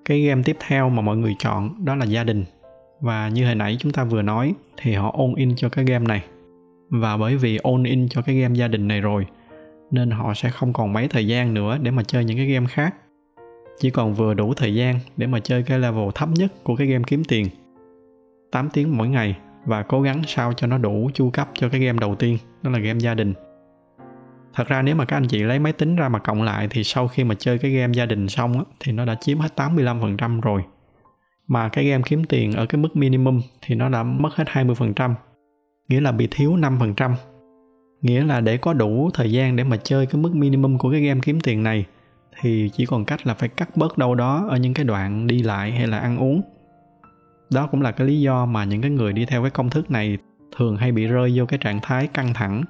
Cái 0.05 0.21
game 0.21 0.43
tiếp 0.45 0.57
theo 0.61 0.91
mà 0.91 1.03
mọi 1.03 1.17
người 1.17 1.37
chọn 1.39 1.85
đó 1.85 1.95
là 1.95 2.05
gia 2.05 2.25
đình. 2.25 2.45
Và 3.01 3.29
như 3.29 3.47
hồi 3.47 3.55
nãy 3.55 3.77
chúng 3.81 3.93
ta 3.93 4.05
vừa 4.05 4.23
nói 4.23 4.55
thì 4.77 4.95
họ 4.95 5.11
ôn 5.15 5.35
in 5.35 5.57
cho 5.57 5.69
cái 5.69 5.85
game 5.85 6.07
này 6.07 6.25
và 6.91 7.17
bởi 7.17 7.37
vì 7.37 7.59
all 7.65 7.87
in 7.87 8.09
cho 8.09 8.23
cái 8.23 8.37
game 8.37 8.55
gia 8.55 8.69
đình 8.69 8.89
này 8.89 9.01
rồi 9.01 9.27
nên 9.91 10.11
họ 10.11 10.35
sẽ 10.35 10.51
không 10.51 10.73
còn 10.73 10.93
mấy 10.93 11.09
thời 11.09 11.27
gian 11.27 11.55
nữa 11.55 11.79
để 11.83 11.91
mà 11.91 12.03
chơi 12.03 12.25
những 12.25 12.37
cái 12.37 12.47
game 12.47 12.67
khác. 12.67 12.95
Chỉ 13.79 13.91
còn 13.91 14.15
vừa 14.15 14.35
đủ 14.35 14.55
thời 14.55 14.75
gian 14.75 14.99
để 15.17 15.27
mà 15.27 15.41
chơi 15.41 15.63
cái 15.63 15.79
level 15.79 16.09
thấp 16.15 16.29
nhất 16.29 16.53
của 16.65 16.77
cái 16.77 16.87
game 16.87 17.05
kiếm 17.07 17.25
tiền. 17.25 17.49
8 18.53 18.71
tiếng 18.71 18.97
mỗi 18.97 19.09
ngày 19.09 19.37
và 19.65 19.83
cố 19.83 20.03
gắng 20.03 20.23
sao 20.27 20.53
cho 20.53 20.67
nó 20.67 20.79
đủ 20.79 21.11
chu 21.15 21.31
cấp 21.31 21.49
cho 21.55 21.69
cái 21.69 21.81
game 21.81 21.99
đầu 21.99 22.15
tiên 22.15 22.39
đó 22.63 22.71
là 22.71 22.79
game 22.79 22.99
gia 23.01 23.15
đình. 23.15 23.35
Thật 24.55 24.69
ra 24.69 24.83
nếu 24.83 24.95
mà 24.95 25.05
các 25.05 25.17
anh 25.17 25.29
chị 25.29 25.43
lấy 25.43 25.59
máy 25.59 25.73
tính 25.73 25.97
ra 25.97 26.09
mà 26.09 26.19
cộng 26.19 26.43
lại 26.43 26.69
thì 26.71 26.85
sau 26.85 27.09
khi 27.09 27.25
mà 27.25 27.35
chơi 27.39 27.59
cái 27.59 27.71
game 27.71 27.93
gia 27.93 28.07
đình 28.07 28.29
xong 28.29 28.53
á, 28.53 28.65
thì 28.81 28.93
nó 28.93 29.05
đã 29.05 29.15
chiếm 29.15 29.39
hết 29.39 29.49
85% 29.57 30.41
rồi. 30.41 30.63
Mà 31.47 31.69
cái 31.69 31.85
game 31.85 32.03
kiếm 32.07 32.25
tiền 32.25 32.53
ở 32.53 32.67
cái 32.67 32.81
mức 32.81 32.97
minimum 32.97 33.41
thì 33.61 33.75
nó 33.75 33.89
đã 33.89 34.03
mất 34.03 34.35
hết 34.35 34.45
20% 34.49 35.15
nghĩa 35.91 36.01
là 36.01 36.13
bị 36.13 36.29
thiếu 36.31 36.57
5% 36.57 37.15
nghĩa 38.03 38.25
là 38.25 38.41
để 38.41 38.57
có 38.57 38.73
đủ 38.73 39.11
thời 39.15 39.33
gian 39.33 39.57
để 39.57 39.65
mà 39.65 39.77
chơi 39.77 40.07
cái 40.07 40.23
mức 40.23 40.35
minimum 40.35 40.79
của 40.79 40.91
cái 40.91 41.01
game 41.01 41.21
kiếm 41.23 41.41
tiền 41.41 41.63
này, 41.63 41.85
thì 42.41 42.71
chỉ 42.73 42.87
còn 42.87 43.05
cách 43.05 43.27
là 43.27 43.35
phải 43.35 43.49
cắt 43.49 43.77
bớt 43.77 43.99
đâu 43.99 44.15
đó 44.15 44.47
ở 44.51 44.57
những 44.57 44.75
cái 44.75 44.85
đoạn 44.85 45.27
đi 45.27 45.43
lại 45.43 45.73
hay 45.73 45.87
là 45.87 45.99
ăn 45.99 46.19
uống. 46.19 46.43
Đó 47.53 47.67
cũng 47.67 47.83
là 47.83 47.93
cái 47.93 48.07
lý 48.07 48.21
do 48.21 48.47
mà 48.47 48.65
những 48.65 48.81
cái 48.81 48.91
người 48.91 49.13
đi 49.13 49.25
theo 49.25 49.43
cái 49.43 49.51
công 49.51 49.71
thức 49.71 49.91
này 49.91 50.19
thường 50.57 50.77
hay 50.77 50.93
bị 50.93 51.07
rơi 51.07 51.33
vô 51.37 51.47
cái 51.47 51.59
trạng 51.63 51.81
thái 51.83 52.07
căng 52.07 52.35
thẳng, 52.35 52.63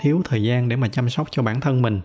thiếu 0.00 0.20
thời 0.24 0.42
gian 0.42 0.68
để 0.68 0.76
mà 0.76 0.88
chăm 0.88 1.08
sóc 1.08 1.26
cho 1.30 1.42
bản 1.42 1.60
thân 1.60 1.82
mình. 1.82 2.00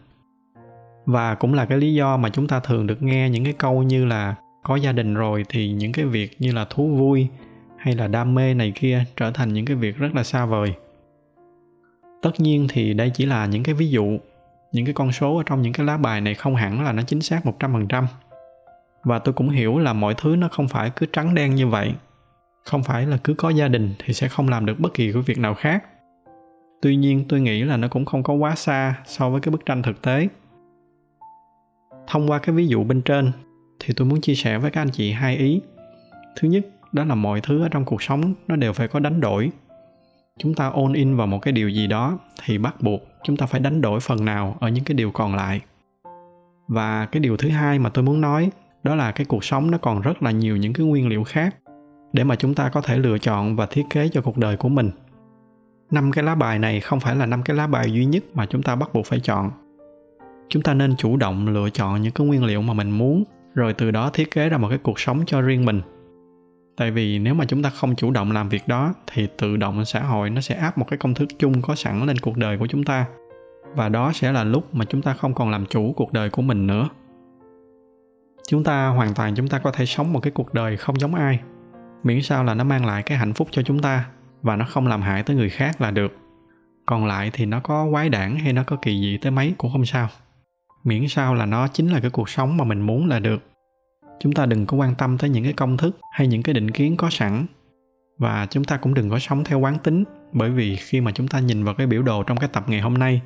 Và 1.06 1.36
cũng 1.36 1.54
là 1.54 1.66
cái 1.66 1.78
lý 1.78 1.94
do 1.94 2.18
mà 2.18 2.30
chúng 2.30 2.48
ta 2.48 2.60
thường 2.60 2.88
được 2.88 3.04
nghe 3.04 3.30
những 3.30 3.44
cái 3.44 3.54
câu 3.54 3.84
như 3.84 4.06
là 4.06 4.36
có 4.64 4.76
gia 4.76 4.92
đình 4.92 5.14
rồi 5.14 5.46
thì 5.50 5.72
những 5.72 5.92
cái 5.92 6.06
việc 6.06 6.36
như 6.40 6.52
là 6.52 6.66
thú 6.70 6.88
vui 6.88 7.28
hay 7.82 7.96
là 7.96 8.08
đam 8.08 8.36
mê 8.36 8.54
này 8.54 8.72
kia 8.76 9.06
trở 9.18 9.32
thành 9.32 9.54
những 9.54 9.66
cái 9.66 9.76
việc 9.76 9.98
rất 9.98 10.16
là 10.16 10.24
xa 10.24 10.46
vời 10.46 10.74
tất 12.22 12.32
nhiên 12.38 12.68
thì 12.70 12.94
đây 12.94 13.12
chỉ 13.14 13.26
là 13.26 13.46
những 13.46 13.64
cái 13.64 13.76
ví 13.76 13.90
dụ 13.90 14.18
những 14.72 14.86
cái 14.86 14.94
con 14.94 15.12
số 15.12 15.38
ở 15.38 15.44
trong 15.46 15.62
những 15.62 15.74
cái 15.74 15.86
lá 15.86 15.98
bài 15.98 16.22
này 16.22 16.36
không 16.36 16.56
hẳn 16.56 16.84
là 16.84 16.92
nó 16.92 17.04
chính 17.04 17.22
xác 17.22 17.46
100%. 17.46 18.04
Và 19.04 19.20
tôi 19.20 19.34
cũng 19.34 19.50
hiểu 19.50 19.80
là 19.80 19.94
mọi 19.94 20.16
thứ 20.18 20.36
nó 20.36 20.48
không 20.48 20.68
phải 20.68 20.92
cứ 20.96 21.06
trắng 21.06 21.36
đen 21.36 21.56
như 21.56 21.68
vậy. 21.68 21.94
Không 22.66 22.84
phải 22.84 23.06
là 23.06 23.18
cứ 23.24 23.34
có 23.34 23.50
gia 23.50 23.68
đình 23.68 23.94
thì 24.00 24.14
sẽ 24.14 24.28
không 24.28 24.50
làm 24.50 24.66
được 24.66 24.80
bất 24.80 24.94
kỳ 24.94 25.14
cái 25.14 25.22
việc 25.22 25.38
nào 25.38 25.54
khác. 25.54 25.84
Tuy 26.82 26.96
nhiên 26.96 27.26
tôi 27.30 27.42
nghĩ 27.42 27.64
là 27.64 27.78
nó 27.78 27.88
cũng 27.88 28.06
không 28.06 28.24
có 28.24 28.34
quá 28.34 28.56
xa 28.56 28.96
so 29.06 29.30
với 29.30 29.42
cái 29.42 29.52
bức 29.52 29.66
tranh 29.66 29.82
thực 29.82 30.02
tế. 30.02 30.28
Thông 32.08 32.28
qua 32.28 32.40
cái 32.40 32.56
ví 32.56 32.68
dụ 32.68 32.84
bên 32.84 33.02
trên 33.02 33.32
thì 33.80 33.94
tôi 33.98 34.08
muốn 34.08 34.22
chia 34.22 34.36
sẻ 34.36 34.58
với 34.58 34.72
các 34.72 34.82
anh 34.82 34.90
chị 34.90 35.12
hai 35.12 35.38
ý. 35.38 35.62
Thứ 36.36 36.48
nhất, 36.48 36.66
đó 36.92 37.04
là 37.04 37.16
mọi 37.16 37.42
thứ 37.42 37.62
ở 37.62 37.70
trong 37.70 37.86
cuộc 37.86 38.04
sống 38.04 38.34
nó 38.48 38.56
đều 38.56 38.74
phải 38.74 38.88
có 38.88 39.00
đánh 39.00 39.22
đổi. 39.22 39.52
Chúng 40.38 40.54
ta 40.54 40.68
ôn 40.68 40.94
in 40.94 41.16
vào 41.16 41.28
một 41.28 41.40
cái 41.40 41.52
điều 41.52 41.70
gì 41.70 41.88
đó 41.88 42.20
thì 42.46 42.58
bắt 42.58 42.82
buộc 42.82 43.02
chúng 43.24 43.38
ta 43.38 43.46
phải 43.46 43.60
đánh 43.60 43.82
đổi 43.82 44.00
phần 44.00 44.26
nào 44.26 44.58
ở 44.60 44.70
những 44.70 44.84
cái 44.84 44.96
điều 44.96 45.12
còn 45.12 45.36
lại. 45.36 45.62
Và 46.68 47.06
cái 47.06 47.20
điều 47.20 47.38
thứ 47.38 47.50
hai 47.50 47.80
mà 47.80 47.90
tôi 47.90 48.04
muốn 48.04 48.22
nói, 48.22 48.52
đó 48.84 48.96
là 48.96 49.12
cái 49.12 49.26
cuộc 49.26 49.44
sống 49.44 49.72
nó 49.72 49.78
còn 49.78 50.02
rất 50.02 50.24
là 50.24 50.32
nhiều 50.32 50.58
những 50.58 50.74
cái 50.74 50.86
nguyên 50.86 51.08
liệu 51.08 51.24
khác 51.24 51.56
để 52.14 52.24
mà 52.24 52.36
chúng 52.36 52.56
ta 52.56 52.70
có 52.70 52.82
thể 52.82 52.98
lựa 52.98 53.18
chọn 53.18 53.56
và 53.56 53.66
thiết 53.66 53.84
kế 53.90 54.10
cho 54.10 54.22
cuộc 54.22 54.38
đời 54.38 54.58
của 54.58 54.70
mình. 54.70 54.92
Năm 55.92 56.12
cái 56.12 56.24
lá 56.24 56.36
bài 56.36 56.60
này 56.60 56.80
không 56.80 57.00
phải 57.00 57.16
là 57.16 57.26
năm 57.26 57.44
cái 57.44 57.58
lá 57.58 57.68
bài 57.68 57.92
duy 57.92 58.06
nhất 58.06 58.24
mà 58.34 58.46
chúng 58.46 58.64
ta 58.64 58.76
bắt 58.76 58.94
buộc 58.94 59.06
phải 59.06 59.20
chọn. 59.20 59.52
Chúng 60.50 60.64
ta 60.64 60.74
nên 60.74 60.96
chủ 60.96 61.18
động 61.18 61.48
lựa 61.48 61.70
chọn 61.70 62.02
những 62.02 62.12
cái 62.12 62.28
nguyên 62.28 62.44
liệu 62.44 62.62
mà 62.62 62.74
mình 62.74 62.92
muốn, 62.92 63.24
rồi 63.56 63.74
từ 63.74 63.92
đó 63.92 64.10
thiết 64.14 64.32
kế 64.32 64.50
ra 64.50 64.58
một 64.58 64.70
cái 64.70 64.78
cuộc 64.78 65.00
sống 65.00 65.24
cho 65.26 65.42
riêng 65.42 65.66
mình 65.66 65.82
tại 66.82 66.92
vì 66.92 67.20
nếu 67.20 67.34
mà 67.34 67.46
chúng 67.46 67.64
ta 67.64 67.70
không 67.70 67.96
chủ 67.96 68.12
động 68.12 68.32
làm 68.32 68.50
việc 68.50 68.68
đó, 68.68 68.94
thì 69.08 69.28
tự 69.38 69.58
động 69.58 69.86
xã 69.86 70.00
hội 70.00 70.30
nó 70.30 70.42
sẽ 70.42 70.56
áp 70.56 70.78
một 70.78 70.86
cái 70.90 70.98
công 70.98 71.14
thức 71.14 71.30
chung 71.40 71.62
có 71.62 71.76
sẵn 71.76 72.06
lên 72.06 72.18
cuộc 72.18 72.38
đời 72.38 72.58
của 72.58 72.68
chúng 72.68 72.84
ta. 72.84 73.06
Và 73.76 73.90
đó 73.90 74.12
sẽ 74.14 74.32
là 74.32 74.44
lúc 74.44 74.76
mà 74.76 74.86
chúng 74.86 75.02
ta 75.02 75.14
không 75.14 75.34
còn 75.34 75.52
làm 75.52 75.66
chủ 75.66 75.94
cuộc 75.98 76.14
đời 76.14 76.30
của 76.30 76.42
mình 76.42 76.68
nữa. 76.68 76.90
Chúng 78.48 78.64
ta 78.64 78.88
hoàn 78.88 79.14
toàn 79.14 79.36
chúng 79.36 79.48
ta 79.48 79.60
có 79.60 79.72
thể 79.72 79.86
sống 79.86 80.14
một 80.14 80.20
cái 80.20 80.32
cuộc 80.32 80.54
đời 80.54 80.78
không 80.78 81.00
giống 81.00 81.16
ai. 81.16 81.40
Miễn 82.04 82.22
sao 82.22 82.44
là 82.44 82.54
nó 82.54 82.64
mang 82.64 82.86
lại 82.86 83.04
cái 83.04 83.18
hạnh 83.18 83.34
phúc 83.34 83.48
cho 83.52 83.62
chúng 83.62 83.80
ta 83.80 84.06
và 84.42 84.56
nó 84.56 84.66
không 84.66 84.88
làm 84.88 85.02
hại 85.02 85.24
tới 85.24 85.36
người 85.36 85.50
khác 85.50 85.82
là 85.82 85.92
được. 85.92 86.18
Còn 86.86 87.06
lại 87.06 87.30
thì 87.34 87.46
nó 87.46 87.60
có 87.60 87.88
quái 87.92 88.10
đản 88.10 88.36
hay 88.36 88.54
nó 88.54 88.64
có 88.64 88.76
kỳ 88.82 89.02
dị 89.02 89.18
tới 89.18 89.32
mấy 89.32 89.54
cũng 89.58 89.72
không 89.72 89.86
sao. 89.86 90.08
Miễn 90.84 91.08
sao 91.08 91.34
là 91.34 91.46
nó 91.46 91.68
chính 91.68 91.88
là 91.88 92.00
cái 92.00 92.12
cuộc 92.12 92.30
sống 92.30 92.58
mà 92.58 92.64
mình 92.64 92.82
muốn 92.82 93.08
là 93.08 93.20
được 93.20 93.51
chúng 94.22 94.34
ta 94.34 94.46
đừng 94.46 94.66
có 94.66 94.78
quan 94.78 94.96
tâm 94.96 95.18
tới 95.18 95.30
những 95.30 95.44
cái 95.44 95.54
công 95.54 95.78
thức 95.78 96.00
hay 96.12 96.28
những 96.28 96.44
cái 96.44 96.54
định 96.54 96.72
kiến 96.72 96.98
có 96.98 97.10
sẵn. 97.10 97.46
Và 98.18 98.48
chúng 98.50 98.64
ta 98.64 98.78
cũng 98.78 98.94
đừng 98.94 99.10
có 99.10 99.20
sống 99.20 99.44
theo 99.44 99.60
quán 99.60 99.78
tính, 99.84 100.04
bởi 100.32 100.50
vì 100.50 100.76
khi 100.76 101.02
mà 101.02 101.12
chúng 101.12 101.28
ta 101.28 101.40
nhìn 101.40 101.64
vào 101.64 101.76
cái 101.76 101.88
biểu 101.88 102.02
đồ 102.02 102.24
trong 102.24 102.38
cái 102.38 102.50
tập 102.54 102.64
ngày 102.68 102.82
hôm 102.82 102.94
nay, 102.94 103.22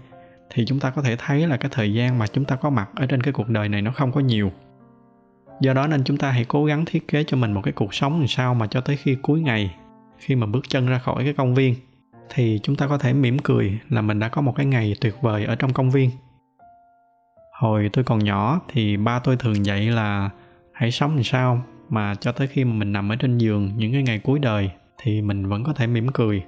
thì 0.50 0.66
chúng 0.66 0.80
ta 0.80 0.90
có 0.90 1.02
thể 1.02 1.16
thấy 1.16 1.48
là 1.48 1.58
cái 1.58 1.72
thời 1.74 1.94
gian 1.94 2.20
mà 2.20 2.28
chúng 2.28 2.46
ta 2.46 2.56
có 2.56 2.70
mặt 2.70 2.90
ở 2.96 3.06
trên 3.06 3.24
cái 3.24 3.34
cuộc 3.34 3.50
đời 3.50 3.70
này 3.70 3.82
nó 3.82 3.92
không 3.92 4.12
có 4.12 4.22
nhiều. 4.22 4.52
Do 5.62 5.74
đó 5.74 5.88
nên 5.88 6.04
chúng 6.04 6.18
ta 6.18 6.32
hãy 6.32 6.46
cố 6.46 6.66
gắng 6.66 6.86
thiết 6.86 7.08
kế 7.08 7.24
cho 7.24 7.38
mình 7.38 7.54
một 7.54 7.62
cái 7.64 7.74
cuộc 7.74 7.94
sống 7.94 8.20
làm 8.20 8.28
sao 8.28 8.54
mà 8.54 8.68
cho 8.68 8.82
tới 8.82 8.98
khi 8.98 9.16
cuối 9.22 9.40
ngày, 9.40 9.76
khi 10.18 10.36
mà 10.36 10.48
bước 10.48 10.70
chân 10.70 10.88
ra 10.88 11.00
khỏi 11.00 11.24
cái 11.24 11.34
công 11.34 11.56
viên, 11.56 11.76
thì 12.30 12.60
chúng 12.64 12.76
ta 12.76 12.88
có 12.88 12.98
thể 12.98 13.14
mỉm 13.14 13.40
cười 13.40 13.80
là 13.90 14.02
mình 14.02 14.20
đã 14.20 14.30
có 14.30 14.42
một 14.42 14.54
cái 14.56 14.66
ngày 14.66 14.96
tuyệt 15.02 15.16
vời 15.22 15.46
ở 15.46 15.56
trong 15.56 15.74
công 15.74 15.92
viên. 15.92 16.10
Hồi 17.60 17.90
tôi 17.94 18.04
còn 18.04 18.24
nhỏ 18.24 18.62
thì 18.68 18.98
ba 18.98 19.20
tôi 19.20 19.38
thường 19.38 19.66
dạy 19.66 19.82
là 19.82 20.30
hãy 20.76 20.92
sống 20.92 21.16
làm 21.16 21.24
sao 21.24 21.64
mà 21.90 22.16
cho 22.16 22.32
tới 22.32 22.48
khi 22.48 22.64
mà 22.64 22.74
mình 22.74 22.92
nằm 22.92 23.12
ở 23.12 23.16
trên 23.16 23.38
giường 23.38 23.72
những 23.78 23.92
cái 23.92 24.04
ngày 24.04 24.20
cuối 24.20 24.40
đời 24.40 24.72
thì 24.98 25.22
mình 25.22 25.48
vẫn 25.48 25.64
có 25.64 25.74
thể 25.74 25.88
mỉm 25.88 26.08
cười. 26.14 26.44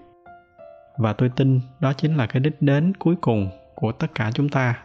Và 0.98 1.14
tôi 1.14 1.30
tin 1.36 1.60
đó 1.80 1.94
chính 1.94 2.16
là 2.16 2.28
cái 2.28 2.40
đích 2.40 2.62
đến 2.62 2.94
cuối 3.00 3.16
cùng 3.22 3.50
của 3.76 3.92
tất 3.92 4.08
cả 4.16 4.32
chúng 4.34 4.50
ta. 4.50 4.80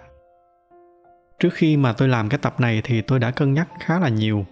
Trước 1.40 1.54
khi 1.54 1.76
mà 1.76 1.92
tôi 1.92 2.08
làm 2.08 2.28
cái 2.28 2.38
tập 2.42 2.60
này 2.60 2.80
thì 2.84 3.02
tôi 3.02 3.18
đã 3.18 3.30
cân 3.30 3.54
nhắc 3.54 3.68
khá 3.80 3.98
là 3.98 4.08
nhiều. 4.08 4.46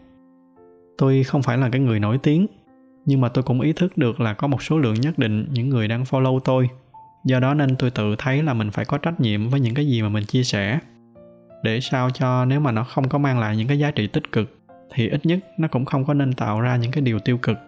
Tôi 0.98 1.22
không 1.24 1.42
phải 1.42 1.59
là 1.59 1.68
cái 1.72 1.81
người 1.81 2.00
nổi 2.00 2.18
tiếng, 2.22 2.46
nhưng 3.07 3.20
mà 3.20 3.29
tôi 3.29 3.44
cũng 3.44 3.61
ý 3.61 3.72
thức 3.72 3.98
được 3.98 4.20
là 4.20 4.35
có 4.35 4.46
một 4.46 4.62
số 4.62 4.79
lượng 4.79 4.94
nhất 4.94 5.18
định 5.18 5.46
những 5.50 5.68
người 5.68 5.88
đang 5.88 6.03
follow 6.03 6.40
tôi. 6.40 6.68
Do 7.24 7.40
đó 7.40 7.55
nên 7.55 7.76
tôi 7.76 7.90
tự 7.90 8.14
thấy 8.18 8.42
là 8.42 8.55
mình 8.55 8.70
phải 8.70 8.85
có 8.85 8.98
trách 8.98 9.20
nhiệm 9.20 9.48
với 9.48 9.61
những 9.61 9.74
cái 9.74 9.87
gì 9.87 10.03
mà 10.03 10.09
mình 10.09 10.24
chia 10.24 10.42
sẻ, 10.44 10.79
để 11.62 11.81
sao 11.81 12.11
cho 12.11 12.44
nếu 12.44 12.61
mà 12.61 12.72
nó 12.72 12.85
không 12.85 13.09
có 13.09 13.18
mang 13.18 13.38
lại 13.38 13.57
những 13.57 13.68
cái 13.68 13.79
giá 13.79 13.90
trị 13.90 14.07
tích 14.07 14.33
cực 14.33 14.60
thì 14.94 15.09
ít 15.09 15.26
nhất 15.26 15.38
nó 15.59 15.68
cũng 15.68 15.85
không 15.85 16.05
có 16.05 16.14
nên 16.14 16.33
tạo 16.33 16.61
ra 16.61 16.76
những 16.76 16.90
cái 16.90 17.03
điều 17.03 17.18
tiêu 17.18 17.38
cực. 17.38 17.59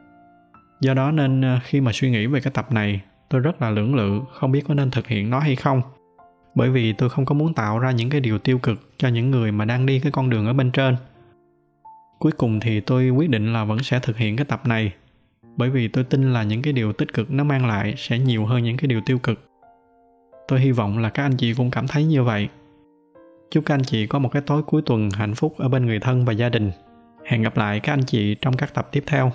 Do 0.81 0.95
đó 0.95 1.11
nên 1.11 1.41
ờ, 1.41 1.59
khi 1.65 1.81
mà 1.81 1.93
suy 1.95 2.11
nghĩ 2.11 2.27
về 2.27 2.41
cái 2.41 2.51
tập 2.55 2.73
này, 2.73 3.01
tôi 3.29 3.41
rất 3.41 3.63
là 3.63 3.71
lưỡng 3.71 3.95
lự, 3.95 4.21
không 4.33 4.53
biết 4.53 4.65
có 4.69 4.75
nên 4.75 4.91
thực 4.91 5.07
hiện 5.07 5.31
nó 5.31 5.39
hay 5.39 5.57
không. 5.57 5.83
Bởi 6.55 6.71
vì 6.71 6.93
tôi 6.93 7.11
không 7.11 7.25
có 7.25 7.35
muốn 7.35 7.55
tạo 7.55 7.79
ra 7.79 7.91
những 7.91 8.11
cái 8.11 8.21
điều 8.21 8.39
tiêu 8.39 8.59
cực 8.59 8.91
cho 8.97 9.09
những 9.09 9.31
người 9.31 9.53
mà 9.53 9.65
đang 9.65 9.87
đi 9.87 10.01
cái 10.01 10.13
con 10.13 10.31
đường 10.31 10.47
ở 10.47 10.53
bên 10.53 10.71
trên. 10.71 10.97
Cuối 12.19 12.33
cùng 12.33 12.61
thì 12.61 12.81
tôi 12.81 13.11
quyết 13.11 13.31
định 13.31 13.53
là 13.53 13.65
vẫn 13.65 13.83
sẽ 13.83 13.99
thực 13.99 14.17
hiện 14.17 14.37
cái 14.37 14.45
tập 14.45 14.67
này, 14.67 14.93
bởi 15.57 15.71
vì 15.71 15.89
tôi 15.89 16.05
tin 16.05 16.33
là 16.33 16.43
những 16.43 16.63
cái 16.63 16.73
điều 16.73 16.93
tích 16.93 17.13
cực 17.13 17.31
nó 17.31 17.45
mang 17.45 17.67
lại 17.67 17.95
sẽ 17.97 18.19
nhiều 18.19 18.47
hơn 18.47 18.65
những 18.65 18.77
cái 18.77 18.89
điều 18.89 19.01
tiêu 19.07 19.19
cực. 19.19 19.51
Tôi 20.49 20.61
hy 20.61 20.71
vọng 20.71 20.99
là 20.99 21.09
các 21.09 21.23
anh 21.23 21.37
chị 21.37 21.55
cũng 21.55 21.71
cảm 21.71 21.87
thấy 21.89 22.05
như 22.05 22.23
vậy. 22.23 22.49
Chúc 23.51 23.65
các 23.67 23.75
anh 23.75 23.83
chị 23.83 24.07
có 24.07 24.19
một 24.19 24.29
cái 24.29 24.43
tối 24.43 24.63
cuối 24.63 24.83
tuần 24.87 25.11
hạnh 25.11 25.35
phúc 25.35 25.55
ở 25.59 25.69
bên 25.69 25.87
người 25.87 26.01
thân 26.01 26.25
và 26.25 26.33
gia 26.33 26.49
đình. 26.49 26.71
Hẹn 27.25 27.43
gặp 27.43 27.57
lại 27.57 27.81
các 27.81 27.93
anh 27.93 28.03
chị 28.03 28.35
trong 28.35 28.57
các 28.57 28.75
tập 28.75 28.89
tiếp 28.93 29.05
theo. 29.07 29.33